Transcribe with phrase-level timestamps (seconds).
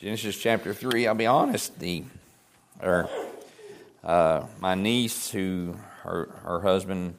[0.00, 1.06] Genesis chapter 3.
[1.06, 2.04] I'll be honest, the
[2.82, 3.10] or
[4.02, 7.18] uh, my niece, who her, her husband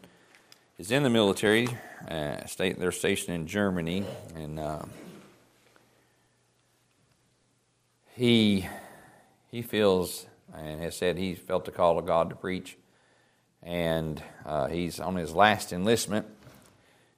[0.79, 1.67] is in the military,
[2.09, 4.81] uh, state, they're stationed in Germany, and uh,
[8.15, 8.68] he
[9.52, 10.25] he feels
[10.57, 12.77] and has said he felt the call of God to preach,
[13.61, 16.25] and uh, he's on his last enlistment.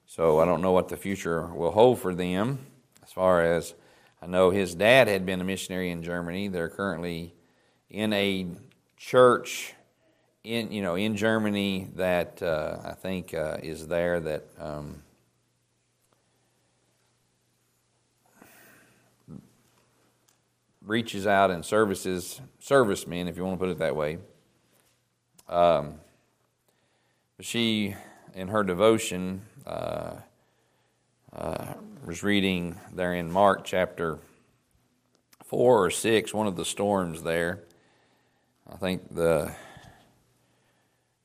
[0.06, 2.58] So I don't know what the future will hold for them.
[3.02, 3.72] As far as
[4.24, 6.48] I know, his dad had been a missionary in Germany.
[6.48, 7.34] They're currently
[7.90, 8.46] in a
[8.96, 9.74] church
[10.42, 14.44] in you know in Germany that uh, I think uh, is there that.
[14.58, 15.02] Um,
[20.86, 24.18] reaches out and services servicemen, if you want to put it that way.
[25.48, 25.94] Um,
[27.40, 27.94] she,
[28.34, 30.16] in her devotion, uh,
[31.32, 31.72] uh,
[32.04, 34.18] was reading there in Mark chapter
[35.42, 37.60] four or six, one of the storms there.
[38.70, 39.54] I think the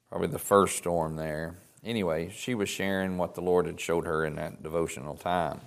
[0.08, 1.58] probably the first storm there.
[1.84, 5.60] Anyway, she was sharing what the Lord had showed her in that devotional time.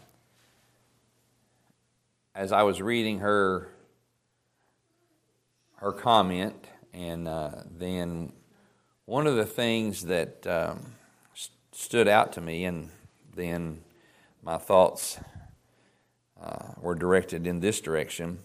[2.34, 3.68] As I was reading her
[5.76, 8.32] her comment, and uh, then
[9.04, 10.94] one of the things that um,
[11.34, 12.88] st- stood out to me, and
[13.34, 13.82] then
[14.42, 15.18] my thoughts
[16.42, 18.38] uh, were directed in this direction,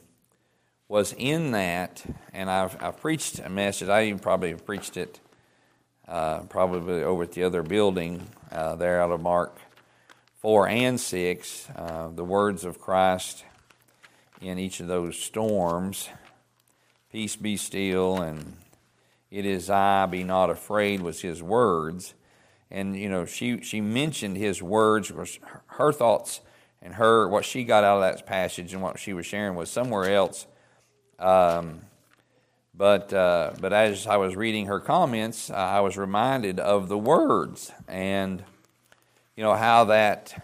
[0.87, 2.03] was in that,
[2.33, 5.19] and I've, I've preached a message, I even probably preached it
[6.07, 9.57] uh, probably over at the other building uh, there out of Mark
[10.41, 13.43] 4 and 6, uh, the words of Christ
[14.39, 16.09] in each of those storms
[17.09, 18.57] Peace be still, and
[19.31, 22.13] it is I, be not afraid, was his words.
[22.69, 26.41] And, you know, she, she mentioned his words, was her thoughts
[26.81, 29.69] and her, what she got out of that passage and what she was sharing was
[29.69, 30.47] somewhere else.
[31.19, 31.81] Um,
[32.75, 36.97] but, uh, but as I was reading her comments, uh, I was reminded of the
[36.97, 38.43] words and,
[39.35, 40.43] you know, how that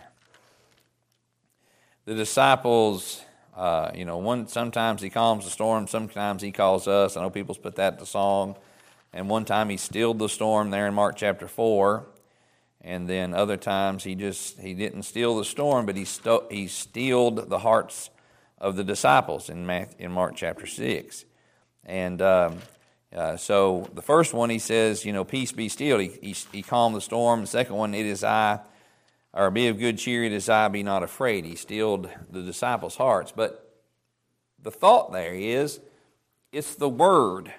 [2.06, 3.24] the disciples
[3.56, 7.16] uh, you know, one sometimes he calms the storm, sometimes he calls us.
[7.16, 8.56] I know people's put that to song.
[9.14, 12.08] And one time he stilled the storm there in Mark chapter four,
[12.84, 16.68] and then other times he just he didn't still the storm, but he sto- he
[16.68, 18.10] stilled the hearts
[18.58, 21.26] of the disciples in Matthew, in Mark chapter six.
[21.86, 22.60] And um,
[23.16, 26.00] uh, so the first one he says, you know, peace be still.
[26.00, 27.42] He, he, he calmed the storm.
[27.42, 28.60] The second one, it is I
[29.34, 31.46] or be of good cheer, it is I, be not afraid.
[31.46, 33.34] He stilled the disciples' hearts.
[33.36, 33.60] But
[34.62, 35.80] the thought there is
[36.52, 37.52] it's the Word.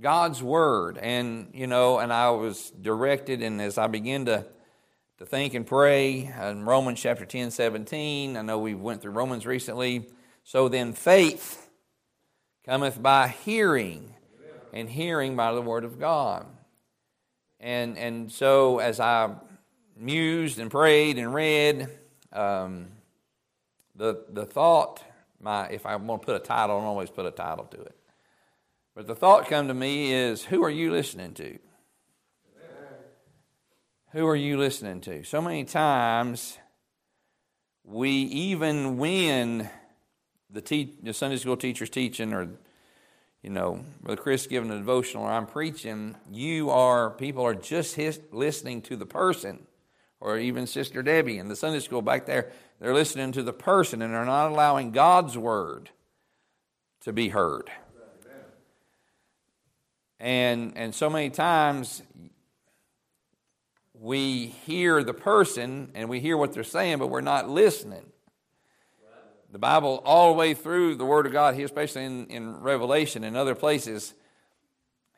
[0.00, 0.98] God's Word.
[0.98, 4.44] And, you know, and I was directed, and as I begin to,
[5.18, 9.46] to think and pray, in Romans chapter 10, 17, I know we went through Romans
[9.46, 10.08] recently.
[10.44, 11.68] So then faith
[12.64, 14.14] cometh by hearing,
[14.72, 16.46] and hearing by the Word of God.
[17.58, 19.34] And, and so as I
[19.96, 21.88] mused and prayed and read,
[22.32, 22.88] um,
[23.94, 25.02] the, the thought,
[25.40, 27.95] my, if I want to put a title, I always put a title to it.
[28.96, 31.58] But the thought come to me is, who are you listening to?
[34.12, 35.22] Who are you listening to?
[35.22, 36.56] So many times,
[37.84, 39.68] we even when
[40.48, 42.48] the, te- the Sunday school teacher's teaching or
[43.42, 47.96] you know, Brother Chris giving a devotional or I'm preaching, you are, people are just
[47.96, 49.66] his, listening to the person.
[50.20, 54.00] Or even Sister Debbie in the Sunday school back there, they're listening to the person
[54.00, 55.90] and they're not allowing God's word
[57.02, 57.70] to be heard.
[60.18, 62.02] And, and so many times
[63.92, 68.04] we hear the person and we hear what they're saying, but we're not listening.
[69.52, 73.24] The Bible, all the way through the Word of God, here, especially in, in Revelation
[73.24, 74.12] and other places,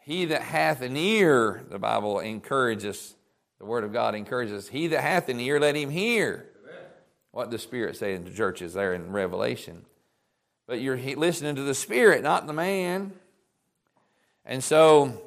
[0.04, 3.14] he that hath an ear, the Bible encourages,
[3.58, 6.46] the Word of God encourages, he that hath an ear, let him hear
[7.30, 9.84] what the Spirit says to churches there in Revelation.
[10.66, 13.12] But you're listening to the Spirit, not the man.
[14.48, 15.22] And so,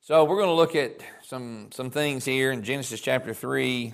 [0.00, 3.92] so we're going to look at some, some things here in Genesis chapter 3.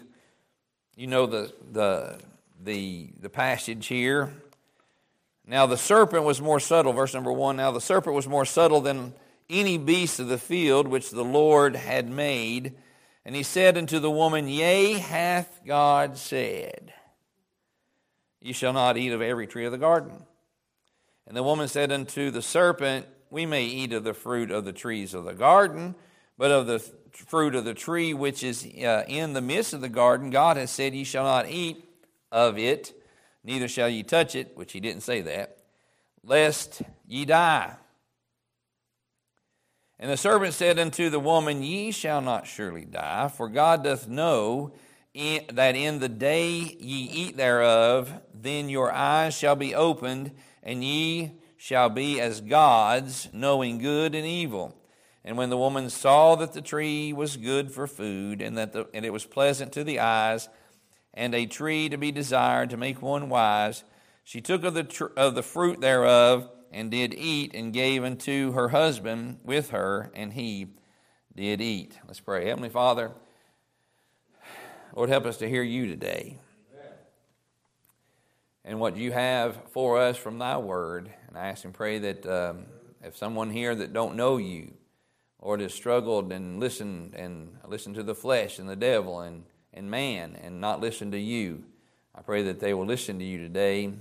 [0.96, 2.20] You know the, the
[2.64, 4.32] the, the passage here.
[5.46, 7.56] Now the serpent was more subtle, verse number one.
[7.56, 9.14] Now the serpent was more subtle than
[9.50, 12.74] any beast of the field which the Lord had made.
[13.24, 16.92] And he said unto the woman, Yea, hath God said,
[18.40, 20.24] Ye shall not eat of every tree of the garden.
[21.26, 24.72] And the woman said unto the serpent, We may eat of the fruit of the
[24.72, 25.96] trees of the garden,
[26.38, 26.78] but of the
[27.10, 30.70] fruit of the tree which is uh, in the midst of the garden, God has
[30.70, 31.84] said, Ye shall not eat
[32.30, 32.92] of it,
[33.42, 35.58] neither shall ye touch it, which he didn't say that,
[36.22, 37.74] lest ye die.
[39.98, 44.06] And the servant said unto the woman, Ye shall not surely die, for God doth
[44.06, 44.74] know
[45.12, 50.30] that in the day ye eat thereof, then your eyes shall be opened,
[50.62, 51.32] and ye
[51.64, 54.76] shall be as gods, knowing good and evil.
[55.24, 58.86] And when the woman saw that the tree was good for food, and that the,
[58.92, 60.50] and it was pleasant to the eyes,
[61.14, 63.82] and a tree to be desired to make one wise,
[64.24, 68.52] she took of the, tr- of the fruit thereof, and did eat, and gave unto
[68.52, 70.66] her husband with her, and he
[71.34, 71.98] did eat.
[72.06, 72.46] Let's pray.
[72.46, 73.10] Heavenly Father,
[74.94, 76.36] Lord, help us to hear you today
[78.64, 81.10] and what you have for us from thy word.
[81.34, 82.66] And I ask and pray that um,
[83.02, 84.72] if someone here that don't know you,
[85.40, 89.42] or has struggled and listened and listened to the flesh and the devil and,
[89.72, 91.64] and man and not listened to you,
[92.14, 93.92] I pray that they will listen to you today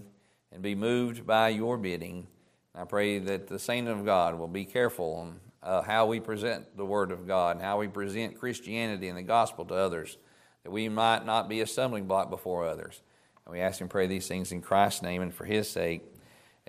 [0.52, 2.28] and be moved by your bidding.
[2.76, 6.78] I pray that the saint of God will be careful on uh, how we present
[6.78, 10.18] the Word of God and how we present Christianity and the gospel to others,
[10.64, 13.02] that we might not be a stumbling block before others.
[13.44, 16.04] And we ask and pray these things in Christ's name and for His sake.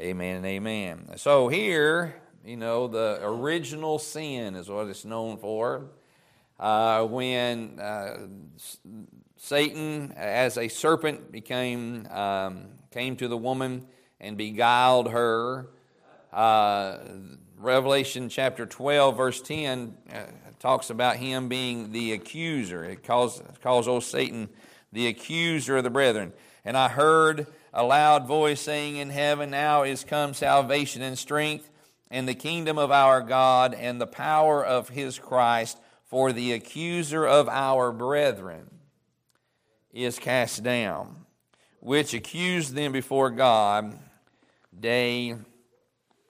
[0.00, 1.06] Amen and amen.
[1.18, 5.86] So here, you know, the original sin is what it's known for.
[6.58, 8.26] Uh, when uh,
[9.36, 13.86] Satan, as a serpent, became um, came to the woman
[14.20, 15.68] and beguiled her.
[16.32, 16.98] Uh,
[17.56, 20.22] Revelation chapter 12, verse 10, uh,
[20.58, 22.84] talks about him being the accuser.
[22.84, 24.48] It calls, calls old Satan
[24.92, 26.32] the accuser of the brethren.
[26.64, 31.68] And I heard a loud voice saying in heaven, Now is come salvation and strength,
[32.08, 37.26] and the kingdom of our God, and the power of his Christ, for the accuser
[37.26, 38.70] of our brethren
[39.92, 41.16] is cast down,
[41.80, 43.98] which accused them before God
[44.78, 45.34] day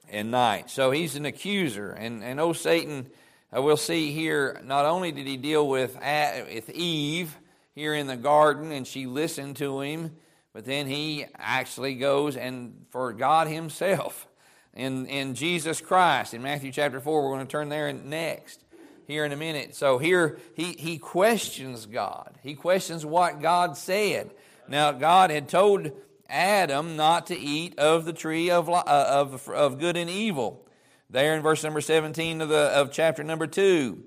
[0.09, 0.71] and night.
[0.71, 1.91] So he's an accuser.
[1.91, 3.11] And, and oh, Satan,
[3.55, 7.37] uh, we'll see here, not only did he deal with, with Eve
[7.75, 10.17] here in the garden, and she listened to him
[10.55, 14.27] but then he actually goes and for God himself
[14.73, 17.23] in, in Jesus Christ in Matthew chapter 4.
[17.23, 18.65] We're going to turn there next
[19.09, 19.75] here in a minute.
[19.75, 22.39] So here he, he questions God.
[22.43, 24.31] He questions what God said.
[24.69, 25.91] Now, God had told
[26.29, 30.65] Adam not to eat of the tree of, uh, of, of good and evil.
[31.11, 34.03] There in verse number 17 of, the, of chapter number 2.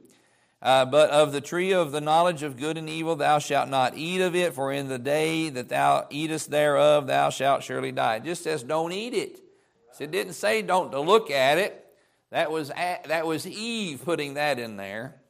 [0.62, 3.96] Uh, but of the tree of the knowledge of good and evil thou shalt not
[3.96, 8.16] eat of it, for in the day that thou eatest thereof thou shalt surely die.
[8.16, 9.40] It just says don't eat it.
[9.94, 11.86] So it didn't say don't to look at it.
[12.32, 15.22] That was that was Eve putting that in there.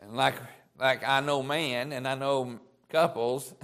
[0.00, 0.34] And like
[0.76, 2.58] like I know man and I know
[2.88, 3.54] couples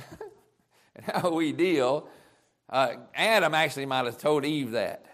[0.95, 2.07] and how we deal.
[2.71, 5.07] Uh, Adam actually might have told Eve that.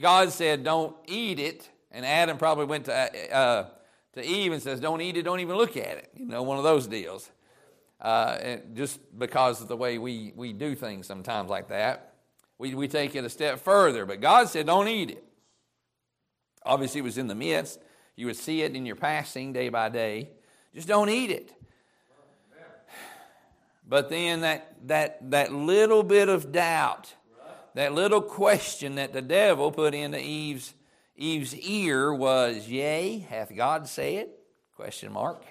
[0.00, 3.34] God said don't eat it, and Adam probably went to.
[3.34, 3.66] Uh,
[4.14, 6.10] to Eve and says, Don't eat it, don't even look at it.
[6.14, 7.30] You know, one of those deals.
[8.00, 12.14] Uh, just because of the way we, we do things sometimes like that.
[12.58, 15.24] We, we take it a step further, but God said, Don't eat it.
[16.64, 17.80] Obviously, it was in the midst.
[18.16, 20.30] You would see it in your passing day by day.
[20.74, 21.52] Just don't eat it.
[23.88, 27.12] But then that, that, that little bit of doubt,
[27.74, 30.74] that little question that the devil put into Eve's
[31.20, 34.28] Eve's ear was, Yea, hath God said?
[34.74, 35.44] Question mark.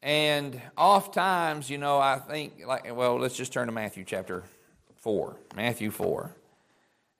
[0.00, 4.44] And oft times, you know, I think, like, well, let's just turn to Matthew chapter
[4.98, 5.34] 4.
[5.56, 6.30] Matthew 4.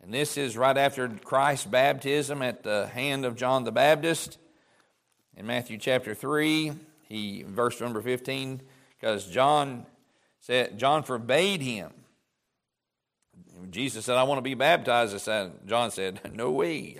[0.05, 4.39] And this is right after Christ's baptism at the hand of John the Baptist.
[5.37, 6.71] In Matthew chapter 3,
[7.09, 8.61] he, verse number 15,
[8.97, 9.87] because John
[10.39, 11.91] said, John forbade him
[13.71, 15.19] Jesus said, I want to be baptized.
[15.21, 16.99] Said, John said, No way.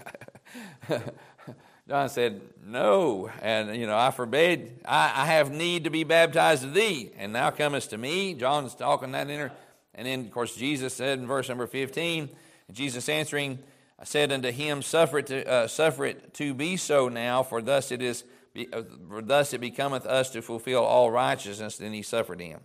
[1.89, 3.31] John said, No.
[3.43, 7.11] And, you know, I forbade, I, I, have need to be baptized of thee.
[7.17, 8.35] And thou comest to me.
[8.35, 9.53] John's talking that inner.
[9.95, 12.29] And then, of course, Jesus said in verse number 15,
[12.73, 13.59] Jesus answering,
[13.99, 17.61] I said unto him, Suffer it to, uh, suffer it to be so now, for
[17.61, 18.25] thus it is,
[18.73, 21.79] uh, for thus it becometh us to fulfill all righteousness.
[21.79, 22.61] Then he suffered him.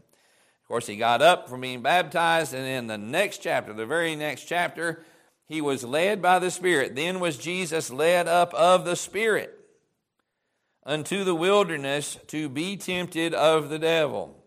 [0.63, 4.15] Of course, he got up from being baptized, and in the next chapter, the very
[4.15, 5.03] next chapter,
[5.46, 6.96] he was led by the Spirit.
[6.96, 9.53] Then was Jesus led up of the Spirit
[10.86, 14.41] unto the wilderness to be tempted of the devil.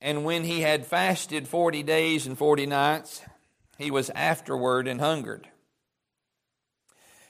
[0.00, 3.20] And when he had fasted forty days and forty nights,
[3.76, 5.48] he was afterward and hungered.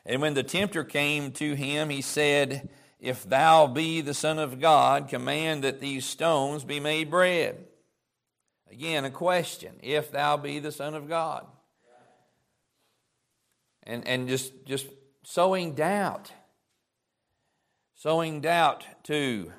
[0.06, 2.68] And when the tempter came to him, he said,
[3.00, 7.64] If thou be the Son of God, command that these stones be made bread.
[8.70, 9.76] Again, a question.
[9.82, 11.46] If thou be the Son of God.
[13.84, 14.86] And, and just, just
[15.22, 16.32] sowing doubt.
[17.94, 19.52] Sowing doubt too.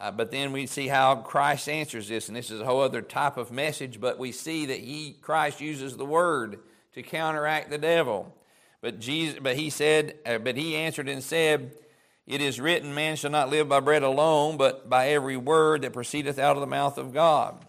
[0.00, 3.02] Uh, but then we see how Christ answers this, and this is a whole other
[3.02, 6.58] type of message, but we see that he, Christ uses the word
[6.94, 8.34] to counteract the devil.
[8.80, 11.72] But Jesus, but he said, uh, but he answered and said,
[12.26, 15.92] It is written, Man shall not live by bread alone, but by every word that
[15.92, 17.64] proceedeth out of the mouth of God.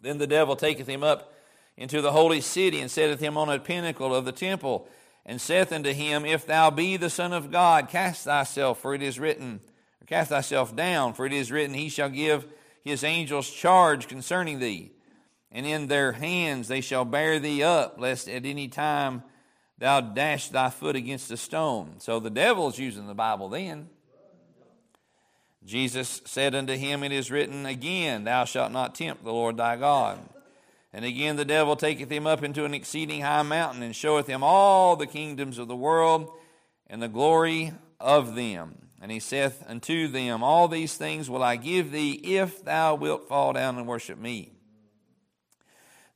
[0.00, 1.32] Then the devil taketh him up
[1.76, 4.86] into the holy city, and setteth him on a pinnacle of the temple,
[5.24, 9.02] and saith unto him, If thou be the Son of God, cast thyself, for it
[9.02, 9.60] is written,
[10.06, 12.46] cast thyself down, for it is written, He shall give
[12.84, 14.92] his angels charge concerning thee,
[15.50, 19.22] and in their hands they shall bear thee up, lest at any time
[19.80, 21.94] thou dash thy foot against a stone.
[21.98, 23.88] So the devil's using the Bible then.
[25.64, 29.76] Jesus said unto him, It is written again, Thou shalt not tempt the Lord thy
[29.76, 30.20] God.
[30.92, 34.42] And again the devil taketh him up into an exceeding high mountain, and showeth him
[34.42, 36.30] all the kingdoms of the world
[36.86, 38.74] and the glory of them.
[39.02, 43.28] And he saith unto them, All these things will I give thee, if thou wilt
[43.28, 44.52] fall down and worship me.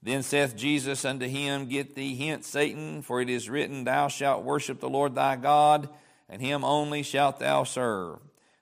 [0.05, 4.45] Then saith Jesus unto him, Get thee hence, Satan, for it is written, Thou shalt
[4.45, 5.89] worship the Lord thy God,
[6.29, 8.19] and him only shalt thou serve.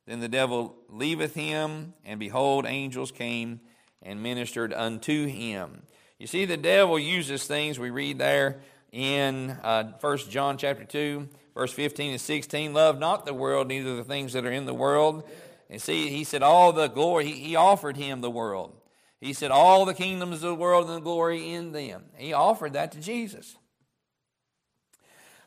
[0.07, 3.61] Then the devil leaveth him, and behold, angels came
[4.03, 5.83] and ministered unto him.
[6.21, 8.61] You see, the devil uses things we read there
[8.93, 12.73] in uh, 1 John chapter 2, verse 15 and 16.
[12.73, 15.29] Love not the world, neither the things that are in the world.
[15.69, 18.77] And see, he said, All the glory, he, he offered him the world.
[19.23, 22.07] He said, All the kingdoms of the world and the glory in them.
[22.17, 23.57] He offered that to Jesus.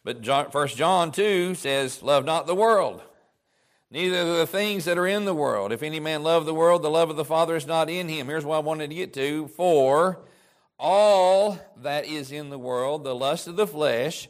[0.06, 3.02] But John, 1 John 2 says, Love not the world,
[3.92, 5.74] neither the things that are in the world.
[5.74, 8.28] If any man love the world, the love of the Father is not in him.
[8.28, 9.50] Here's what I wanted to get to.
[9.50, 10.20] For
[10.80, 14.30] all that is in the world, the lust of the flesh,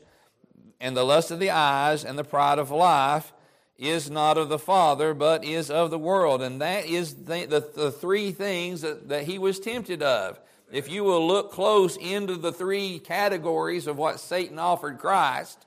[0.79, 3.31] and the lust of the eyes, and the pride of life,
[3.77, 6.41] is not of the Father, but is of the world.
[6.41, 10.39] And that is the, the, the, three things that, that he was tempted of.
[10.71, 15.65] If you will look close into the three categories of what Satan offered Christ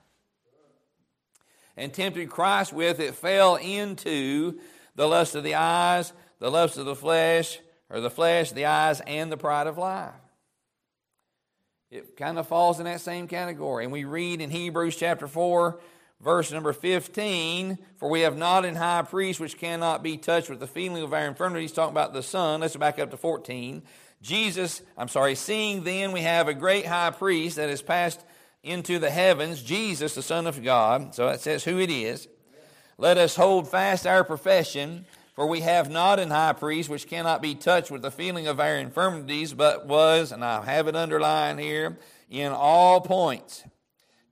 [1.77, 4.59] and tempted Christ with, it fell into
[4.97, 7.61] the lust of the eyes, the lust of the flesh,
[7.91, 10.13] or the flesh, the eyes, and the pride of life.
[11.91, 13.85] It kind of falls in that same category.
[13.85, 15.79] And we read in Hebrews chapter 4,
[16.21, 20.61] verse number 15 For we have not an high priest which cannot be touched with
[20.61, 21.73] the feeling of our infirmities.
[21.73, 22.61] Talking about the Son.
[22.61, 23.83] Let's back up to 14.
[24.21, 28.25] Jesus, I'm sorry, seeing then we have a great high priest that has passed
[28.65, 31.15] into the heavens, Jesus, the Son of God.
[31.15, 32.29] So that says who it is.
[32.97, 35.07] Let us hold fast our profession,
[35.37, 38.59] for we have not an high priest which cannot be touched with the feeling of
[38.59, 41.97] our infirmities, but was, and I have it underlined here,
[42.29, 43.63] in all points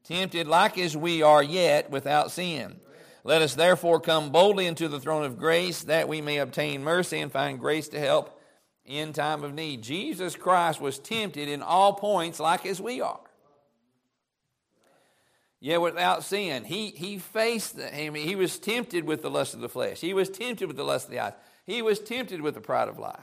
[0.06, 2.80] tempted like as we are yet without sin.
[3.24, 7.18] Let us therefore come boldly into the throne of grace that we may obtain mercy
[7.18, 8.40] and find grace to help
[8.84, 9.82] in time of need.
[9.82, 13.20] Jesus Christ was tempted in all points like as we are.
[15.58, 16.64] Yet without sin.
[16.64, 20.00] He, he faced, the, I mean, he was tempted with the lust of the flesh.
[20.00, 21.32] He was tempted with the lust of the eyes.
[21.64, 23.18] He was tempted with the pride of life.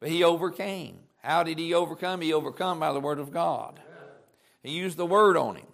[0.00, 0.98] But he overcame.
[1.22, 2.20] How did he overcome?
[2.20, 3.78] He overcome by the word of God.
[4.62, 5.66] He used the word on him.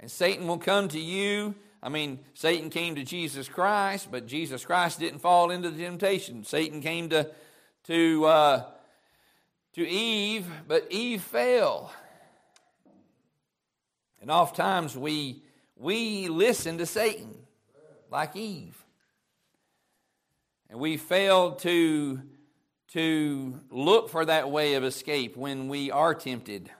[0.00, 1.54] and Satan will come to you.
[1.82, 6.44] I mean, Satan came to Jesus Christ, but Jesus Christ didn't fall into the temptation.
[6.44, 7.30] Satan came to
[7.84, 8.64] to uh,
[9.74, 11.92] to Eve, but Eve fell.
[14.20, 15.42] And oftentimes we
[15.76, 17.34] we listen to Satan
[18.10, 18.82] like Eve.
[20.70, 22.22] And we fail to
[22.94, 26.70] to look for that way of escape when we are tempted.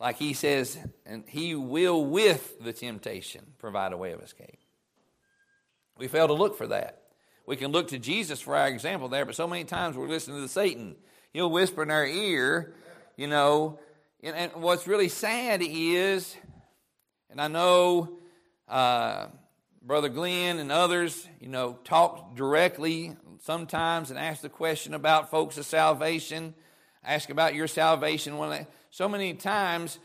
[0.00, 4.58] Like he says, and he will, with the temptation, provide a way of escape.
[5.96, 7.02] We fail to look for that.
[7.46, 10.42] We can look to Jesus for our example there, but so many times we're listening
[10.42, 10.96] to Satan.
[11.32, 12.74] He'll whisper in our ear,
[13.16, 13.78] you know.
[14.20, 16.34] And, and what's really sad is,
[17.30, 18.18] and I know
[18.66, 19.28] uh,
[19.80, 25.64] Brother Glenn and others, you know, talk directly sometimes and ask the question about folks'
[25.66, 26.54] salvation,
[27.04, 28.38] ask about your salvation.
[28.38, 29.98] When so many times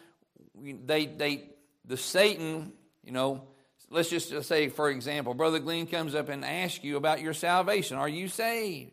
[0.62, 1.50] they they
[1.86, 3.44] the Satan, you know,
[3.90, 7.98] let's just say for example, Brother Glenn comes up and asks you about your salvation.
[7.98, 8.92] Are you saved?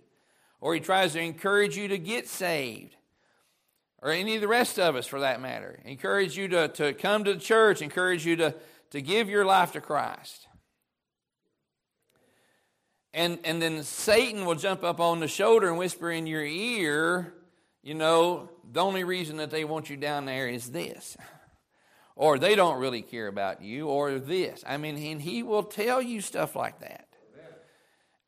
[0.61, 2.97] Or he tries to encourage you to get saved.
[4.03, 5.81] Or any of the rest of us for that matter.
[5.85, 8.55] Encourage you to, to come to the church, encourage you to,
[8.91, 10.47] to give your life to Christ.
[13.15, 17.33] And, and then Satan will jump up on the shoulder and whisper in your ear,
[17.83, 21.17] you know, the only reason that they want you down there is this.
[22.19, 24.65] Or they don't really care about you, or this.
[24.67, 27.07] I mean, and he will tell you stuff like that.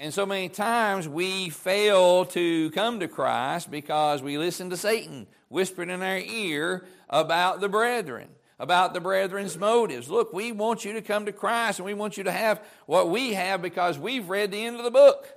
[0.00, 5.26] And so many times we fail to come to Christ because we listen to Satan
[5.48, 10.10] whispering in our ear about the brethren, about the brethren's motives.
[10.10, 13.08] Look, we want you to come to Christ and we want you to have what
[13.10, 15.28] we have because we've read the end of the book.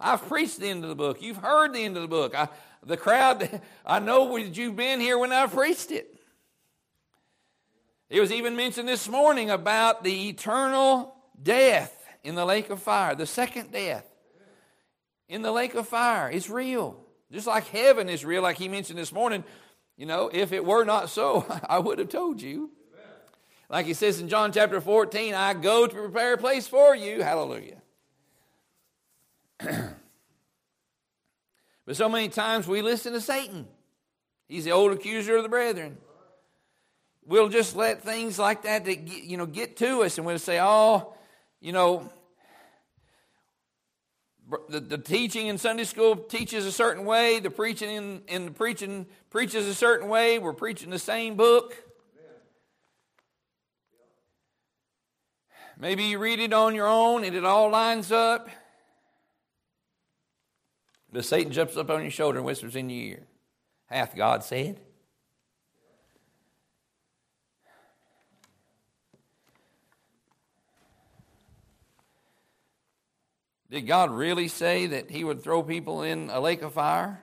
[0.00, 1.22] I've preached the end of the book.
[1.22, 2.34] You've heard the end of the book.
[2.34, 2.48] I,
[2.84, 6.14] the crowd, I know that you've been here when I've preached it.
[8.08, 13.14] It was even mentioned this morning about the eternal death in the lake of fire,
[13.14, 14.04] the second death
[15.28, 16.28] in the lake of fire.
[16.28, 16.98] It's real.
[17.30, 19.44] Just like heaven is real, like he mentioned this morning.
[20.00, 22.70] You know, if it were not so, I would have told you.
[23.68, 27.22] Like he says in John chapter 14, I go to prepare a place for you.
[27.22, 27.82] Hallelujah.
[29.60, 29.96] but
[31.92, 33.68] so many times we listen to Satan.
[34.48, 35.98] He's the old accuser of the brethren.
[37.26, 40.58] We'll just let things like that, that you know, get to us, and we'll say,
[40.62, 41.12] "Oh,
[41.60, 42.10] you know,
[44.68, 48.50] the, the teaching in Sunday school teaches a certain way, the preaching in, in the
[48.50, 51.76] preaching preaches a certain way, we're preaching the same book.
[55.78, 58.48] Maybe you read it on your own and it all lines up.
[61.12, 63.26] But Satan jumps up on your shoulder and whispers in your ear,
[63.86, 64.80] Hath God said?
[73.70, 77.22] Did God really say that He would throw people in a lake of fire?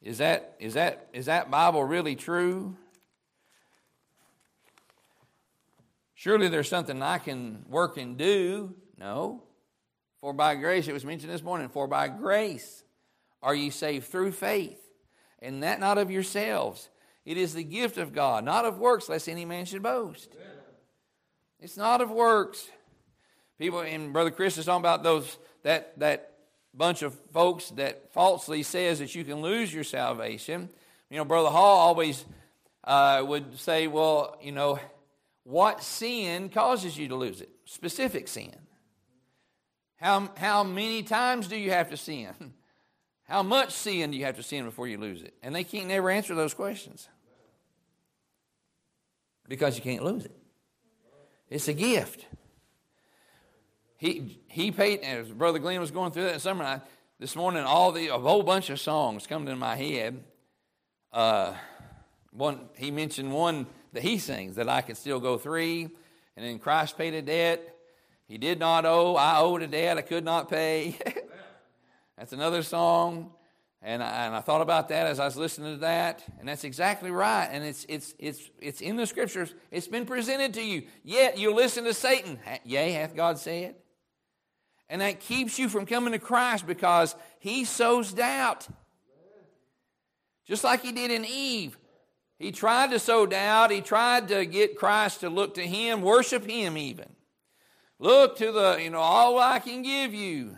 [0.00, 2.76] Is that, is that, is that Bible really true?
[6.14, 8.74] Surely there's something I can work and do.
[8.96, 9.42] No.
[10.20, 12.82] For by grace, it was mentioned this morning, for by grace
[13.42, 14.80] are ye saved through faith,
[15.40, 16.88] and that not of yourselves.
[17.24, 20.34] It is the gift of God, not of works, lest any man should boast.
[21.60, 22.68] It's not of works.
[23.58, 26.32] People, and Brother Chris is talking about those that that
[26.74, 30.68] bunch of folks that falsely says that you can lose your salvation.
[31.10, 32.24] You know, Brother Hall always
[32.84, 34.78] uh, would say, well, you know,
[35.42, 37.50] what sin causes you to lose it?
[37.64, 38.54] Specific sin.
[39.96, 42.34] How, how many times do you have to sin?
[43.24, 45.34] How much sin do you have to sin before you lose it?
[45.42, 47.10] And they can't never answer those questions
[49.46, 50.34] because you can't lose it.
[51.50, 52.24] It's a gift
[53.98, 56.80] he he paid as brother glenn was going through that summer I,
[57.18, 60.24] this morning all the a whole bunch of songs come to my head
[61.12, 61.52] uh,
[62.30, 65.82] one he mentioned one that he sings that i can still go three
[66.36, 67.76] and then christ paid a debt
[68.26, 70.96] he did not owe i owed a debt i could not pay
[72.16, 73.32] that's another song
[73.80, 76.64] and I, and I thought about that as I was listening to that, and that's
[76.64, 77.48] exactly right.
[77.50, 79.54] And it's it's it's it's in the scriptures.
[79.70, 80.82] It's been presented to you.
[81.04, 82.40] Yet you listen to Satan.
[82.64, 83.76] Yea, hath God said?
[84.90, 88.66] And that keeps you from coming to Christ because he sows doubt.
[90.46, 91.76] Just like he did in Eve.
[92.38, 93.70] He tried to sow doubt.
[93.70, 97.08] He tried to get Christ to look to him, worship him even.
[97.98, 100.56] Look to the, you know, all I can give you.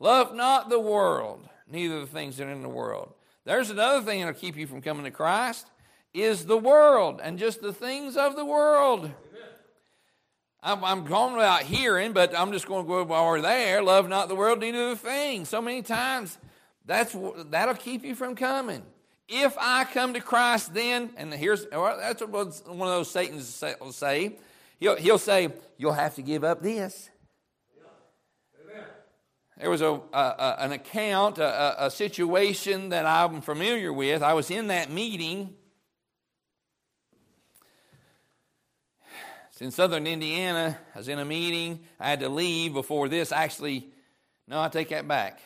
[0.00, 3.12] Love not the world, neither the things that are in the world.
[3.44, 5.68] There's another thing that'll keep you from coming to Christ
[6.12, 9.10] is the world and just the things of the world.
[10.62, 13.82] I'm, I'm going about hearing, but I'm just going to go we're there.
[13.82, 15.48] Love not the world, neither the things.
[15.48, 16.38] So many times,
[16.84, 17.16] that's
[17.50, 18.82] that'll keep you from coming.
[19.28, 23.92] If I come to Christ, then and here's that's what one of those Satan's will
[23.92, 24.38] say.
[24.78, 27.10] He'll he'll say you'll have to give up this.
[29.58, 34.22] There was a, a an account, a, a situation that I'm familiar with.
[34.22, 35.54] I was in that meeting
[39.60, 40.78] in southern Indiana.
[40.94, 41.80] I was in a meeting.
[41.98, 43.32] I had to leave before this.
[43.32, 43.88] Actually,
[44.46, 45.40] no, I take that back.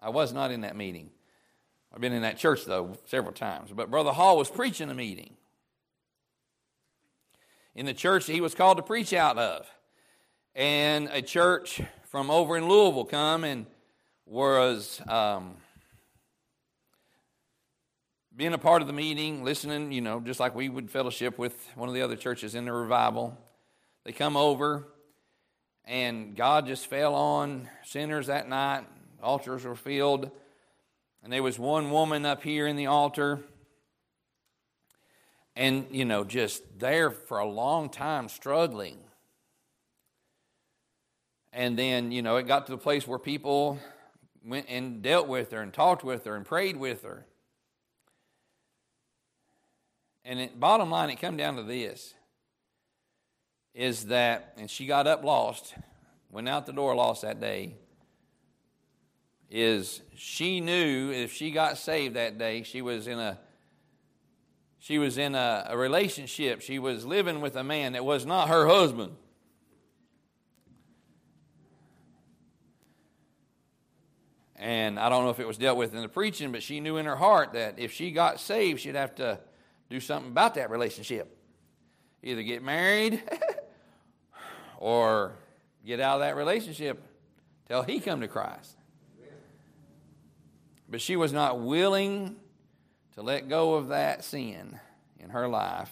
[0.00, 1.10] I was not in that meeting.
[1.92, 3.70] I've been in that church, though, several times.
[3.74, 5.34] But Brother Hall was preaching a meeting
[7.74, 9.66] in the church that he was called to preach out of.
[10.54, 13.66] And a church from over in Louisville come and
[14.26, 15.54] was um,
[18.36, 21.54] being a part of the meeting, listening, you know, just like we would fellowship with
[21.74, 23.38] one of the other churches in the revival.
[24.06, 24.86] They come over,
[25.84, 28.84] and God just fell on sinners that night.
[29.20, 30.30] Altars were filled,
[31.24, 33.40] and there was one woman up here in the altar,
[35.56, 38.98] and, you know, just there for a long time struggling.
[41.52, 43.80] And then, you know, it got to the place where people
[44.44, 47.26] went and dealt with her and talked with her and prayed with her.
[50.24, 52.14] And it, bottom line, it come down to this
[53.76, 55.74] is that, and she got up lost,
[56.30, 57.76] went out the door lost that day,
[59.50, 63.38] is she knew if she got saved that day, she was in a
[64.78, 66.60] she was in a, a relationship.
[66.60, 69.16] She was living with a man that was not her husband.
[74.54, 76.98] And I don't know if it was dealt with in the preaching, but she knew
[76.98, 79.40] in her heart that if she got saved, she'd have to
[79.90, 81.36] do something about that relationship.
[82.22, 83.22] Either get married
[84.78, 85.32] or
[85.84, 87.02] get out of that relationship
[87.68, 88.76] till he come to Christ.
[90.88, 92.36] But she was not willing
[93.14, 94.78] to let go of that sin
[95.18, 95.90] in her life.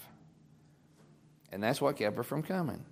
[1.51, 2.85] And that's what kept her from coming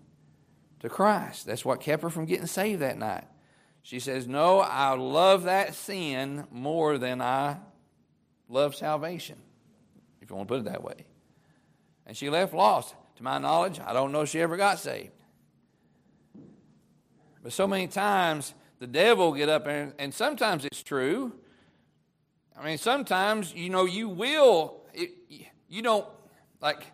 [0.81, 1.47] to Christ.
[1.47, 3.25] That's what kept her from getting saved that night.
[3.83, 7.59] She says, No, I love that sin more than I
[8.49, 9.39] love salvation,
[10.21, 11.07] if you want to put it that way.
[12.07, 12.95] And she left lost.
[13.17, 15.22] To my knowledge, I don't know if she ever got saved.
[17.43, 21.33] But so many times the devil get up and, and sometimes it's true.
[22.59, 25.11] I mean, sometimes, you know, you will, it,
[25.69, 26.07] you don't,
[26.61, 26.85] like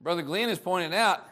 [0.00, 1.26] Brother Glenn has pointed out,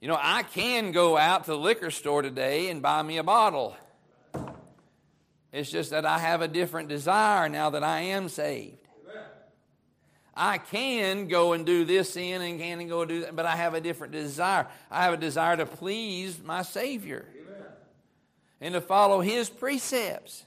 [0.00, 3.22] you know, I can go out to the liquor store today and buy me a
[3.22, 3.76] bottle.
[5.52, 8.79] It's just that I have a different desire now that I am saved.
[10.42, 13.74] I can go and do this sin and can go do that, but I have
[13.74, 14.66] a different desire.
[14.90, 17.66] I have a desire to please my Savior Amen.
[18.62, 20.46] and to follow His precepts.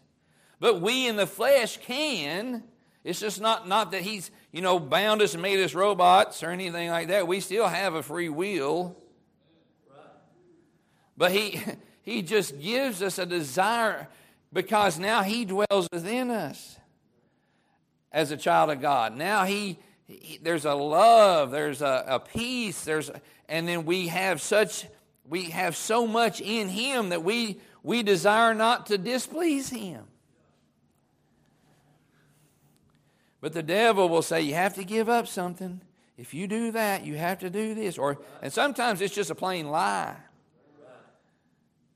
[0.60, 2.64] But we in the flesh can.
[3.04, 6.50] It's just not, not that He's, you know, bound us and made us robots or
[6.50, 7.28] anything like that.
[7.28, 8.98] We still have a free will.
[11.16, 11.62] But He,
[12.02, 14.08] he just gives us a desire
[14.52, 16.80] because now He dwells within us
[18.14, 19.18] as a child of God.
[19.18, 23.10] Now he, he there's a love, there's a, a peace, there's
[23.50, 24.86] and then we have such
[25.28, 30.06] we have so much in him that we we desire not to displease him.
[33.42, 35.82] But the devil will say you have to give up something.
[36.16, 39.36] If you do that, you have to do this or and sometimes it's just a
[39.36, 40.16] plain lie.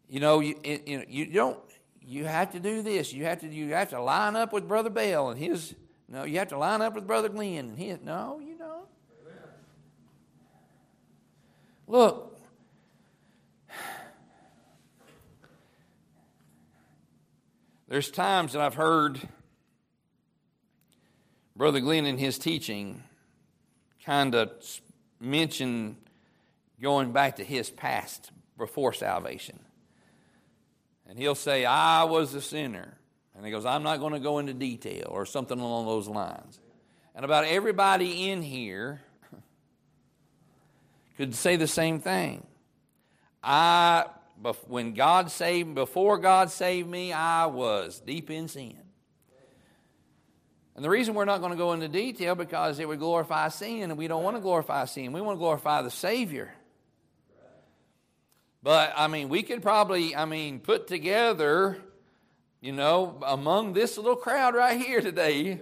[0.10, 1.60] You know, you, you, you don't
[2.01, 3.13] you have to do this.
[3.13, 5.75] You have to you have to line up with Brother Bell and his
[6.10, 7.70] no, you have to line up with Brother Glenn.
[7.70, 8.88] And he, no, you don't.
[11.89, 12.38] Look,
[17.88, 19.20] there's times that I've heard
[21.56, 23.04] Brother Glenn in his teaching
[24.06, 24.52] kind of
[25.20, 25.98] mention
[26.82, 29.60] going back to his past before salvation.
[31.08, 32.96] And he'll say, I was a sinner.
[33.38, 36.60] And he goes, I'm not going to go into detail or something along those lines.
[37.15, 39.00] And about everybody in here
[41.17, 42.45] could say the same thing.
[43.43, 44.06] I,
[44.67, 48.80] when God saved, before God saved me, I was deep in sin.
[50.76, 53.84] And the reason we're not going to go into detail because it would glorify sin,
[53.84, 55.12] and we don't want to glorify sin.
[55.12, 56.54] We want to glorify the Savior.
[58.63, 61.78] But I mean, we could probably, I mean, put together
[62.62, 65.60] you know, among this little crowd right here today,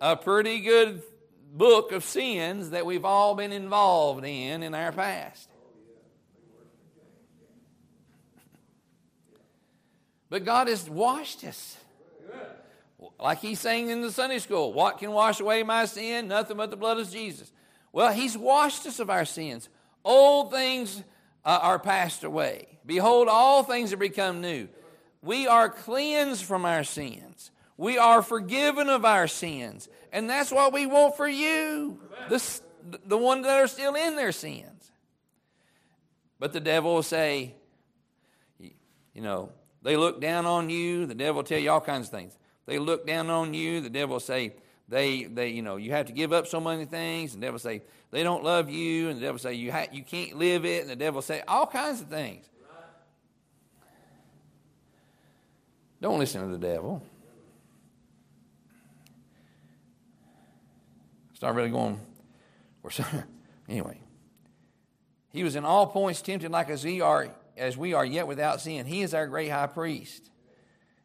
[0.00, 1.02] a pretty good
[1.52, 5.48] book of sins that we've all been involved in in our past.
[10.28, 11.76] But God has washed us.
[13.18, 16.28] Like he's saying in the Sunday school, what can wash away my sin?
[16.28, 17.50] Nothing but the blood of Jesus.
[17.92, 19.68] Well, he's washed us of our sins.
[20.04, 21.02] Old things
[21.44, 22.78] uh, are passed away.
[22.84, 24.68] Behold, all things have become new.
[25.26, 27.50] We are cleansed from our sins.
[27.76, 29.88] We are forgiven of our sins.
[30.12, 31.98] And that's what we want for you,
[32.30, 32.60] the,
[33.04, 34.92] the ones that are still in their sins.
[36.38, 37.54] But the devil will say,
[38.60, 39.50] you know,
[39.82, 41.06] they look down on you.
[41.06, 42.38] The devil will tell you all kinds of things.
[42.66, 43.80] They look down on you.
[43.80, 44.54] The devil will say,
[44.88, 47.34] they, they, you know, you have to give up so many things.
[47.34, 49.08] And the devil will say, they don't love you.
[49.08, 50.82] And the devil will say, you, ha- you can't live it.
[50.82, 52.48] And the devil will say all kinds of things.
[56.00, 57.02] Don't listen to the devil.
[61.32, 62.00] It's not really going.
[62.82, 62.90] or
[63.68, 64.00] anyway,
[65.30, 68.60] he was in all points tempted like as we are, as we are yet without
[68.60, 68.86] sin.
[68.86, 70.30] He is our great high priest,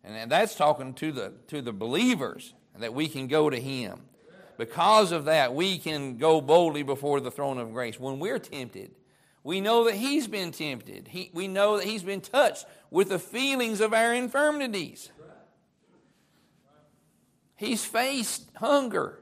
[0.04, 4.01] and that's talking to the to the believers that we can go to him.
[4.58, 7.99] Because of that, we can go boldly before the throne of grace.
[7.99, 8.91] When we're tempted,
[9.43, 11.08] we know that He's been tempted.
[11.08, 15.12] He, we know that He's been touched with the feelings of our infirmities.
[17.56, 19.19] He's faced hunger.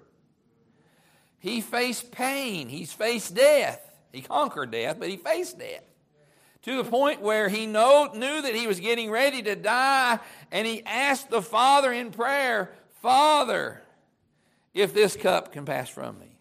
[1.40, 2.70] He faced pain.
[2.70, 3.82] He's faced death.
[4.12, 5.84] He conquered death, but he faced death.
[6.64, 10.20] To the point where he know, knew that he was getting ready to die,
[10.52, 13.82] and he asked the Father in prayer, Father,
[14.74, 16.38] if this cup can pass from me.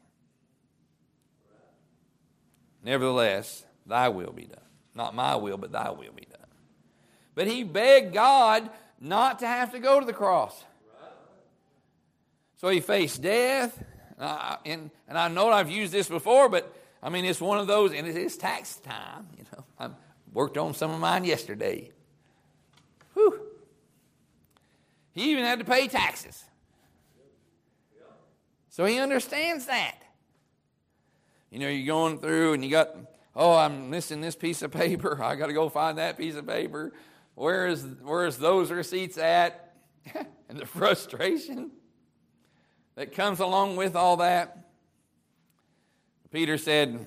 [2.82, 4.61] Nevertheless, thy will be done.
[4.94, 6.46] Not my will, but thy will be done.
[7.35, 8.68] But he begged God
[9.01, 10.64] not to have to go to the cross.
[12.57, 13.83] So he faced death.
[14.18, 17.68] Uh, and, and I know I've used this before, but I mean, it's one of
[17.68, 19.29] those, and it is tax time.
[19.37, 19.90] You know, I
[20.33, 21.92] worked on some of mine yesterday.
[23.14, 23.40] Whew.
[25.12, 26.44] He even had to pay taxes.
[28.70, 29.96] So he understands that.
[31.51, 32.94] You know, you're going through and you got,
[33.34, 35.22] oh, I'm missing this piece of paper.
[35.22, 36.92] I got to go find that piece of paper.
[37.34, 39.74] Where is, where is those receipts at?
[40.48, 41.70] and the frustration
[42.94, 44.58] that comes along with all that.
[46.30, 47.06] Peter said,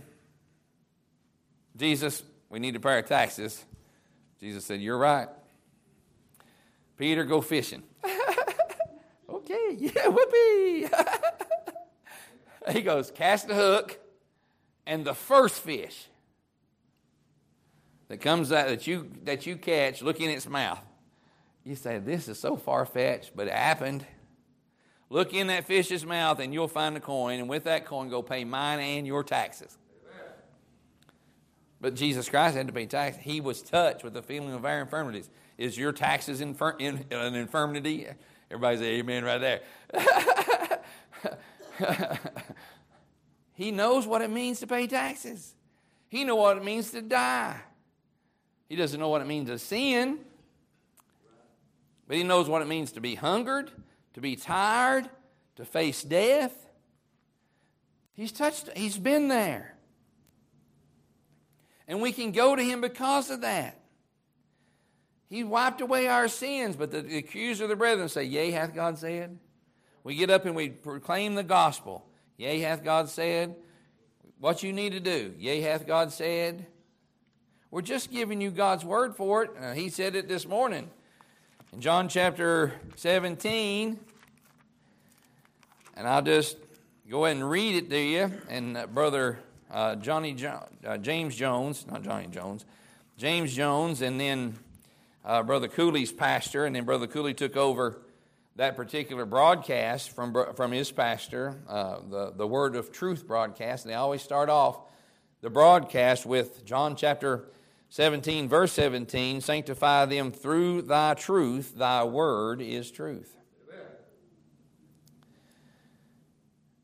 [1.76, 3.64] Jesus, we need to pay our taxes.
[4.40, 5.28] Jesus said, You're right.
[6.98, 7.84] Peter, go fishing.
[9.30, 10.88] okay, yeah, whoopee.
[12.72, 14.00] he goes, cast the hook,
[14.86, 16.08] and the first fish
[18.12, 20.82] that comes out that you that you catch, look in its mouth.
[21.64, 24.06] You say, This is so far fetched, but it happened.
[25.10, 28.22] Look in that fish's mouth and you'll find a coin, and with that coin, go
[28.22, 29.78] pay mine and your taxes.
[31.80, 33.16] But Jesus Christ had to pay tax.
[33.16, 35.30] He was touched with the feeling of our infirmities.
[35.58, 38.08] Is your taxes infir- in, an infirmity?
[38.52, 39.62] Everybody say amen right there.
[43.54, 45.56] he knows what it means to pay taxes.
[46.10, 47.62] He knows what it means to die.
[48.72, 50.20] He doesn't know what it means to sin,
[52.08, 53.70] but he knows what it means to be hungered,
[54.14, 55.10] to be tired,
[55.58, 56.54] to face death.
[58.14, 59.76] He's touched, he's been there.
[61.86, 63.78] And we can go to him because of that.
[65.28, 68.98] He wiped away our sins, but the accuser of the brethren say, Yea, hath God
[68.98, 69.38] said?
[70.06, 72.06] We get up and we proclaim the gospel.
[72.38, 73.54] Yea, hath God said?
[74.40, 75.34] What you need to do.
[75.38, 76.68] Yea, hath God said?
[77.74, 79.52] We're just giving you God's word for it.
[79.58, 80.90] Uh, he said it this morning.
[81.72, 83.98] In John chapter 17,
[85.96, 86.58] and I'll just
[87.10, 88.30] go ahead and read it to you.
[88.50, 89.40] And uh, Brother
[89.72, 92.66] uh, Johnny jo- uh, James Jones, not Johnny Jones,
[93.18, 94.60] James Jones, and then
[95.24, 98.02] uh, Brother Cooley's pastor, and then Brother Cooley took over
[98.58, 103.86] that particular broadcast from, from his pastor, uh, the, the Word of Truth broadcast.
[103.86, 104.78] And they always start off
[105.40, 107.46] the broadcast with John chapter
[107.92, 113.36] 17, verse 17 Sanctify them through thy truth, thy word is truth.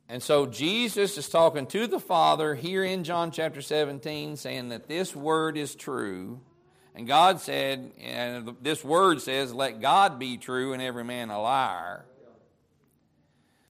[0.10, 4.88] And so Jesus is talking to the Father here in John chapter 17, saying that
[4.88, 6.39] this word is true.
[6.96, 11.41] And God said, and this word says, let God be true and every man a
[11.41, 12.06] liar.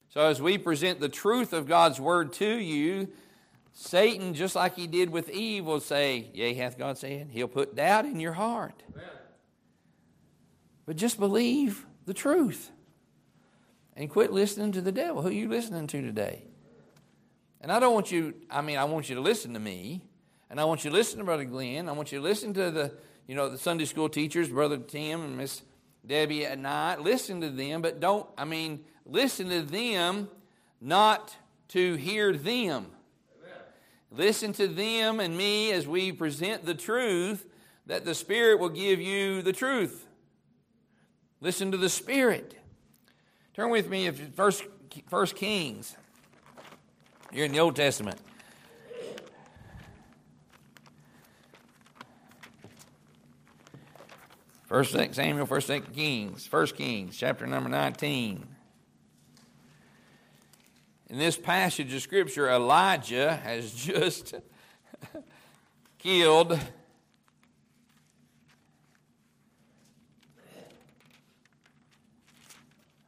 [0.10, 3.10] So as we present the truth of God's word to you,
[3.80, 7.28] Satan, just like he did with Eve, will say, Yea, hath God said?
[7.30, 8.82] He'll put doubt in your heart.
[10.88, 12.72] But just believe the truth.
[13.96, 15.22] And quit listening to the devil.
[15.22, 16.46] Who are you listening to today?
[17.62, 20.02] And I don't want you, I mean, I want you to listen to me.
[20.50, 21.88] And I want you to listen to Brother Glenn.
[21.88, 22.94] I want you to listen to the,
[23.28, 25.62] you know, the Sunday school teachers, Brother Tim and Miss
[26.04, 27.02] Debbie at night.
[27.02, 30.30] Listen to them, but don't, I mean, listen to them
[30.82, 31.36] not
[31.70, 32.88] to hear them.
[34.12, 37.46] Listen to them and me as we present the truth,
[37.86, 40.08] that the Spirit will give you the truth.
[41.42, 42.56] Listen to the Spirit.
[43.54, 44.64] Turn with me if First,
[45.08, 45.96] First Kings.
[47.32, 48.18] You're in the Old Testament.
[54.68, 58.57] First Samuel, First Kings, First Kings, chapter number 19.
[61.10, 64.36] In this passage of Scripture, Elijah has just
[65.98, 66.52] killed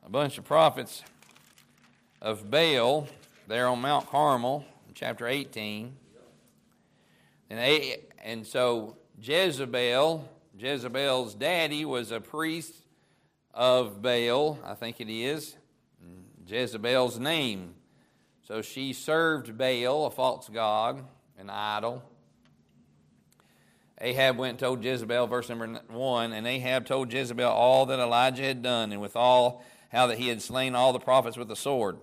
[0.06, 1.04] a bunch of prophets
[2.22, 3.06] of Baal
[3.50, 5.94] there on Mount Carmel, chapter 18.
[7.50, 10.24] And, and so Jezebel,
[10.58, 12.76] Jezebel's daddy, was a priest
[13.54, 15.58] of Baal, I think it is.
[16.48, 17.76] Jezebel's name
[18.50, 21.06] So she served Baal, a false god,
[21.38, 22.02] an idol.
[24.02, 28.42] Ahab went and told Jezebel, verse number 1, and Ahab told Jezebel all that Elijah
[28.42, 31.56] had done, and with all how that he had slain all the prophets with the
[31.56, 32.00] sword.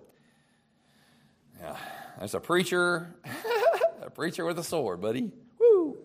[1.60, 1.76] Yeah,
[2.20, 3.12] that's a preacher,
[4.00, 5.32] a preacher with a sword, buddy.
[5.58, 5.96] Woo!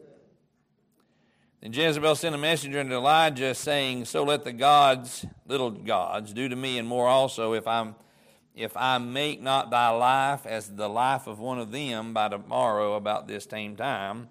[1.61, 6.49] Then Jezebel sent a messenger unto Elijah, saying, So let the gods, little gods, do
[6.49, 7.93] to me and more also, if I'm
[8.55, 12.95] if I make not thy life as the life of one of them by tomorrow
[12.95, 14.29] about this same time.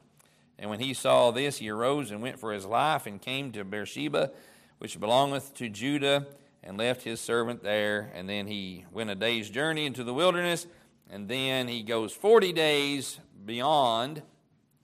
[0.58, 3.64] And when he saw this, he arose and went for his life and came to
[3.64, 4.30] Beersheba,
[4.78, 6.26] which belongeth to Judah,
[6.62, 8.10] and left his servant there.
[8.14, 10.66] And then he went a day's journey into the wilderness,
[11.10, 14.22] and then he goes 40 days beyond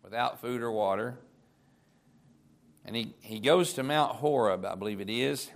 [0.03, 1.19] without food or water.
[2.87, 5.51] And he, he goes to Mount Horeb, I believe it is.